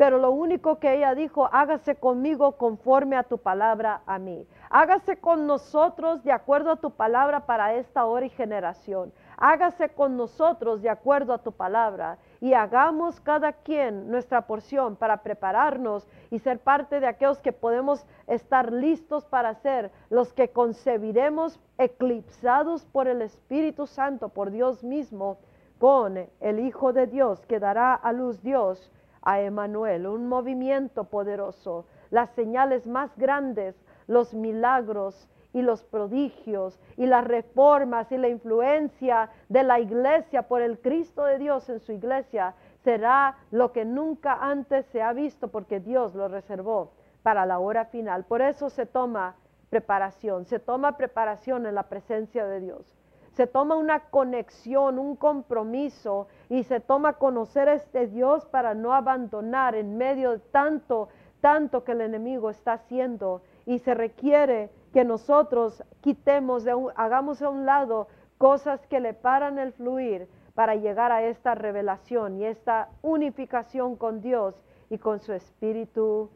pero 0.00 0.16
lo 0.16 0.30
único 0.30 0.78
que 0.78 0.94
ella 0.94 1.14
dijo, 1.14 1.50
hágase 1.52 1.94
conmigo 1.94 2.52
conforme 2.52 3.18
a 3.18 3.22
tu 3.22 3.36
palabra 3.36 4.00
a 4.06 4.18
mí. 4.18 4.46
Hágase 4.70 5.18
con 5.18 5.46
nosotros 5.46 6.24
de 6.24 6.32
acuerdo 6.32 6.70
a 6.70 6.76
tu 6.76 6.92
palabra 6.92 7.44
para 7.44 7.74
esta 7.74 8.06
hora 8.06 8.24
y 8.24 8.30
generación. 8.30 9.12
Hágase 9.36 9.90
con 9.90 10.16
nosotros 10.16 10.80
de 10.80 10.88
acuerdo 10.88 11.34
a 11.34 11.42
tu 11.42 11.52
palabra 11.52 12.16
y 12.40 12.54
hagamos 12.54 13.20
cada 13.20 13.52
quien 13.52 14.10
nuestra 14.10 14.46
porción 14.46 14.96
para 14.96 15.18
prepararnos 15.22 16.08
y 16.30 16.38
ser 16.38 16.58
parte 16.58 16.98
de 16.98 17.06
aquellos 17.06 17.40
que 17.40 17.52
podemos 17.52 18.04
estar 18.26 18.72
listos 18.72 19.24
para 19.26 19.54
ser 19.54 19.90
los 20.08 20.32
que 20.32 20.48
concebiremos 20.48 21.60
eclipsados 21.76 22.86
por 22.86 23.08
el 23.08 23.22
Espíritu 23.22 23.86
Santo, 23.86 24.30
por 24.30 24.50
Dios 24.50 24.82
mismo, 24.82 25.38
con 25.78 26.28
el 26.40 26.60
Hijo 26.60 26.92
de 26.92 27.06
Dios 27.06 27.44
que 27.46 27.60
dará 27.60 27.94
a 27.94 28.12
luz 28.12 28.42
Dios 28.42 28.90
a 29.22 29.40
Emanuel, 29.40 30.06
un 30.06 30.26
movimiento 30.26 31.04
poderoso, 31.04 31.84
las 32.10 32.30
señales 32.30 32.86
más 32.86 33.14
grandes, 33.16 33.76
los 34.06 34.32
milagros 34.32 35.28
y 35.52 35.62
los 35.62 35.82
prodigios 35.82 36.78
y 36.96 37.06
las 37.06 37.24
reformas 37.24 38.10
y 38.12 38.18
la 38.18 38.28
influencia 38.28 39.30
de 39.48 39.62
la 39.62 39.80
iglesia 39.80 40.42
por 40.42 40.62
el 40.62 40.78
Cristo 40.80 41.24
de 41.24 41.38
Dios 41.38 41.68
en 41.68 41.80
su 41.80 41.92
iglesia 41.92 42.54
será 42.84 43.36
lo 43.50 43.72
que 43.72 43.84
nunca 43.84 44.38
antes 44.40 44.86
se 44.86 45.02
ha 45.02 45.12
visto 45.12 45.48
porque 45.48 45.80
Dios 45.80 46.14
lo 46.14 46.28
reservó 46.28 46.92
para 47.22 47.46
la 47.46 47.58
hora 47.58 47.86
final. 47.86 48.24
Por 48.24 48.42
eso 48.42 48.70
se 48.70 48.86
toma 48.86 49.36
preparación, 49.68 50.46
se 50.46 50.58
toma 50.58 50.96
preparación 50.96 51.66
en 51.66 51.74
la 51.74 51.84
presencia 51.84 52.46
de 52.46 52.60
Dios 52.60 52.96
se 53.32 53.46
toma 53.46 53.76
una 53.76 54.00
conexión, 54.10 54.98
un 54.98 55.16
compromiso 55.16 56.26
y 56.48 56.64
se 56.64 56.80
toma 56.80 57.14
conocer 57.14 57.68
a 57.68 57.74
este 57.74 58.06
Dios 58.06 58.44
para 58.46 58.74
no 58.74 58.92
abandonar 58.92 59.74
en 59.74 59.96
medio 59.96 60.32
de 60.32 60.38
tanto, 60.38 61.08
tanto 61.40 61.84
que 61.84 61.92
el 61.92 62.00
enemigo 62.00 62.50
está 62.50 62.74
haciendo 62.74 63.42
y 63.66 63.78
se 63.78 63.94
requiere 63.94 64.70
que 64.92 65.04
nosotros 65.04 65.82
quitemos, 66.00 66.64
de 66.64 66.74
hagamos 66.96 67.42
a 67.42 67.48
un 67.48 67.66
lado 67.66 68.08
cosas 68.38 68.86
que 68.86 69.00
le 69.00 69.14
paran 69.14 69.58
el 69.58 69.72
fluir 69.72 70.28
para 70.54 70.74
llegar 70.74 71.12
a 71.12 71.22
esta 71.22 71.54
revelación 71.54 72.36
y 72.36 72.44
esta 72.44 72.88
unificación 73.02 73.96
con 73.96 74.20
Dios 74.20 74.54
y 74.88 74.98
con 74.98 75.20
su 75.20 75.32
Espíritu 75.32 76.30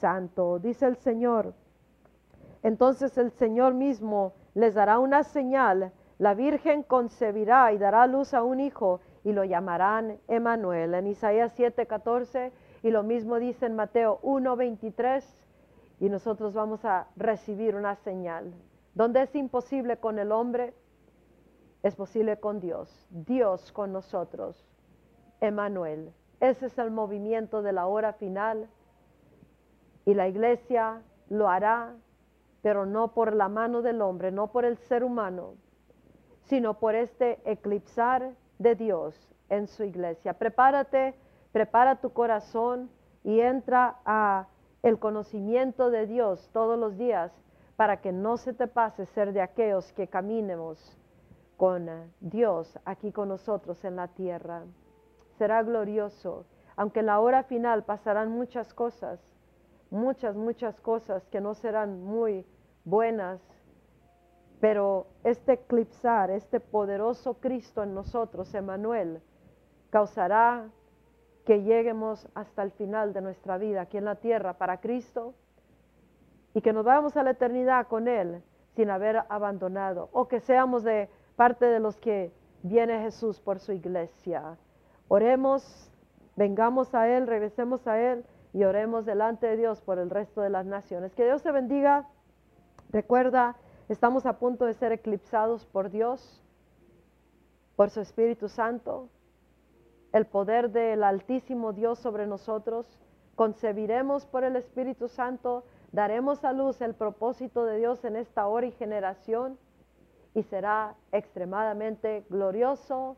Santo. 0.00 0.58
Dice 0.58 0.86
el 0.86 0.96
Señor. 0.96 1.54
Entonces 2.62 3.16
el 3.18 3.30
Señor 3.30 3.74
mismo 3.74 4.32
les 4.54 4.74
dará 4.74 4.98
una 4.98 5.22
señal 5.22 5.92
la 6.20 6.34
Virgen 6.34 6.82
concebirá 6.82 7.72
y 7.72 7.78
dará 7.78 8.06
luz 8.06 8.34
a 8.34 8.42
un 8.42 8.60
hijo 8.60 9.00
y 9.24 9.32
lo 9.32 9.42
llamarán 9.42 10.18
Emanuel. 10.28 10.92
En 10.92 11.06
Isaías 11.06 11.58
7:14 11.58 12.52
y 12.82 12.90
lo 12.90 13.02
mismo 13.02 13.38
dice 13.38 13.64
en 13.64 13.74
Mateo 13.74 14.20
1:23 14.22 15.24
y 16.00 16.08
nosotros 16.08 16.54
vamos 16.54 16.84
a 16.84 17.06
recibir 17.14 17.76
una 17.76 17.94
señal. 17.96 18.54
Donde 18.94 19.22
es 19.22 19.34
imposible 19.34 19.98
con 19.98 20.18
el 20.18 20.32
hombre, 20.32 20.74
es 21.82 21.94
posible 21.94 22.40
con 22.40 22.58
Dios. 22.58 23.06
Dios 23.10 23.70
con 23.70 23.92
nosotros. 23.92 24.66
Emanuel. 25.40 26.12
Ese 26.40 26.66
es 26.66 26.78
el 26.78 26.90
movimiento 26.90 27.60
de 27.62 27.72
la 27.72 27.86
hora 27.86 28.14
final 28.14 28.68
y 30.06 30.14
la 30.14 30.26
iglesia 30.26 31.02
lo 31.28 31.48
hará, 31.48 31.94
pero 32.62 32.86
no 32.86 33.12
por 33.12 33.34
la 33.34 33.48
mano 33.48 33.82
del 33.82 34.00
hombre, 34.00 34.32
no 34.32 34.50
por 34.50 34.64
el 34.64 34.78
ser 34.78 35.04
humano, 35.04 35.54
sino 36.44 36.78
por 36.78 36.94
este 36.94 37.40
eclipsar 37.44 38.32
de 38.58 38.74
Dios 38.74 39.14
en 39.50 39.66
su 39.66 39.84
iglesia. 39.84 40.32
Prepárate, 40.32 41.14
prepara 41.52 42.00
tu 42.00 42.10
corazón 42.10 42.90
y 43.22 43.40
entra 43.40 43.98
a 44.06 44.46
el 44.82 44.98
conocimiento 44.98 45.90
de 45.90 46.06
Dios 46.06 46.48
todos 46.52 46.78
los 46.78 46.96
días 46.96 47.32
para 47.76 48.00
que 48.00 48.12
no 48.12 48.36
se 48.36 48.52
te 48.52 48.66
pase 48.66 49.06
ser 49.06 49.32
de 49.32 49.40
aquellos 49.40 49.92
que 49.92 50.08
caminemos 50.08 50.96
con 51.56 51.88
Dios 52.20 52.78
aquí 52.84 53.12
con 53.12 53.28
nosotros 53.28 53.84
en 53.84 53.96
la 53.96 54.08
tierra. 54.08 54.64
Será 55.36 55.62
glorioso, 55.62 56.46
aunque 56.76 57.00
en 57.00 57.06
la 57.06 57.20
hora 57.20 57.42
final 57.42 57.84
pasarán 57.84 58.30
muchas 58.30 58.72
cosas, 58.72 59.20
muchas, 59.90 60.36
muchas 60.36 60.80
cosas 60.80 61.26
que 61.28 61.40
no 61.40 61.54
serán 61.54 62.02
muy 62.02 62.46
buenas, 62.84 63.40
pero 64.60 65.06
este 65.24 65.54
eclipsar, 65.54 66.30
este 66.30 66.60
poderoso 66.60 67.34
Cristo 67.34 67.82
en 67.82 67.94
nosotros, 67.94 68.54
Emanuel, 68.54 69.22
causará 69.90 70.70
que 71.44 71.62
lleguemos 71.62 72.28
hasta 72.34 72.62
el 72.62 72.70
final 72.72 73.12
de 73.12 73.20
nuestra 73.20 73.58
vida 73.58 73.82
aquí 73.82 73.96
en 73.96 74.04
la 74.04 74.16
tierra 74.16 74.54
para 74.54 74.80
Cristo 74.80 75.34
y 76.54 76.60
que 76.60 76.72
nos 76.72 76.84
vayamos 76.84 77.16
a 77.16 77.22
la 77.22 77.30
eternidad 77.30 77.86
con 77.86 78.08
Él 78.08 78.42
sin 78.74 78.90
haber 78.90 79.22
abandonado 79.28 80.08
o 80.12 80.28
que 80.28 80.40
seamos 80.40 80.84
de 80.84 81.08
parte 81.36 81.66
de 81.66 81.80
los 81.80 81.96
que 81.96 82.32
viene 82.62 83.02
Jesús 83.02 83.40
por 83.40 83.58
su 83.58 83.72
iglesia. 83.72 84.56
Oremos, 85.08 85.90
vengamos 86.36 86.94
a 86.94 87.08
Él, 87.08 87.26
regresemos 87.26 87.86
a 87.86 87.98
Él 87.98 88.24
y 88.52 88.64
oremos 88.64 89.06
delante 89.06 89.46
de 89.46 89.56
Dios 89.56 89.80
por 89.80 89.98
el 89.98 90.10
resto 90.10 90.40
de 90.40 90.50
las 90.50 90.66
naciones. 90.66 91.14
Que 91.14 91.24
Dios 91.24 91.42
te 91.42 91.52
bendiga. 91.52 92.06
Recuerda 92.90 93.56
Estamos 93.90 94.24
a 94.24 94.38
punto 94.38 94.66
de 94.66 94.74
ser 94.74 94.92
eclipsados 94.92 95.66
por 95.66 95.90
Dios, 95.90 96.40
por 97.74 97.90
su 97.90 98.00
Espíritu 98.00 98.48
Santo, 98.48 99.08
el 100.12 100.26
poder 100.26 100.70
del 100.70 101.04
Altísimo 101.04 101.72
Dios 101.72 101.98
sobre 101.98 102.26
nosotros. 102.26 102.98
Concebiremos 103.34 104.26
por 104.26 104.44
el 104.44 104.56
Espíritu 104.56 105.08
Santo, 105.08 105.64
daremos 105.92 106.44
a 106.44 106.52
luz 106.52 106.82
el 106.82 106.94
propósito 106.94 107.64
de 107.64 107.78
Dios 107.78 108.04
en 108.04 108.16
esta 108.16 108.46
hora 108.46 108.66
y 108.66 108.72
generación 108.72 109.58
y 110.34 110.42
será 110.42 110.94
extremadamente 111.12 112.26
glorioso 112.28 113.16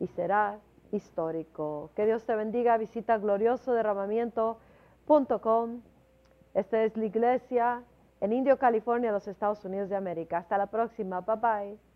y 0.00 0.06
será 0.08 0.58
histórico. 0.92 1.90
Que 1.94 2.06
Dios 2.06 2.24
te 2.24 2.34
bendiga. 2.34 2.78
Visita 2.78 3.18
gloriosoderramamiento.com. 3.18 5.82
Esta 6.54 6.82
es 6.82 6.96
la 6.96 7.04
iglesia 7.04 7.84
en 8.20 8.32
Indio, 8.32 8.58
California, 8.58 9.12
los 9.12 9.28
Estados 9.28 9.64
Unidos 9.64 9.88
de 9.88 9.94
América. 9.96 10.38
Hasta 10.38 10.58
la 10.58 10.66
próxima. 10.66 11.20
Bye 11.20 11.36
bye. 11.36 11.87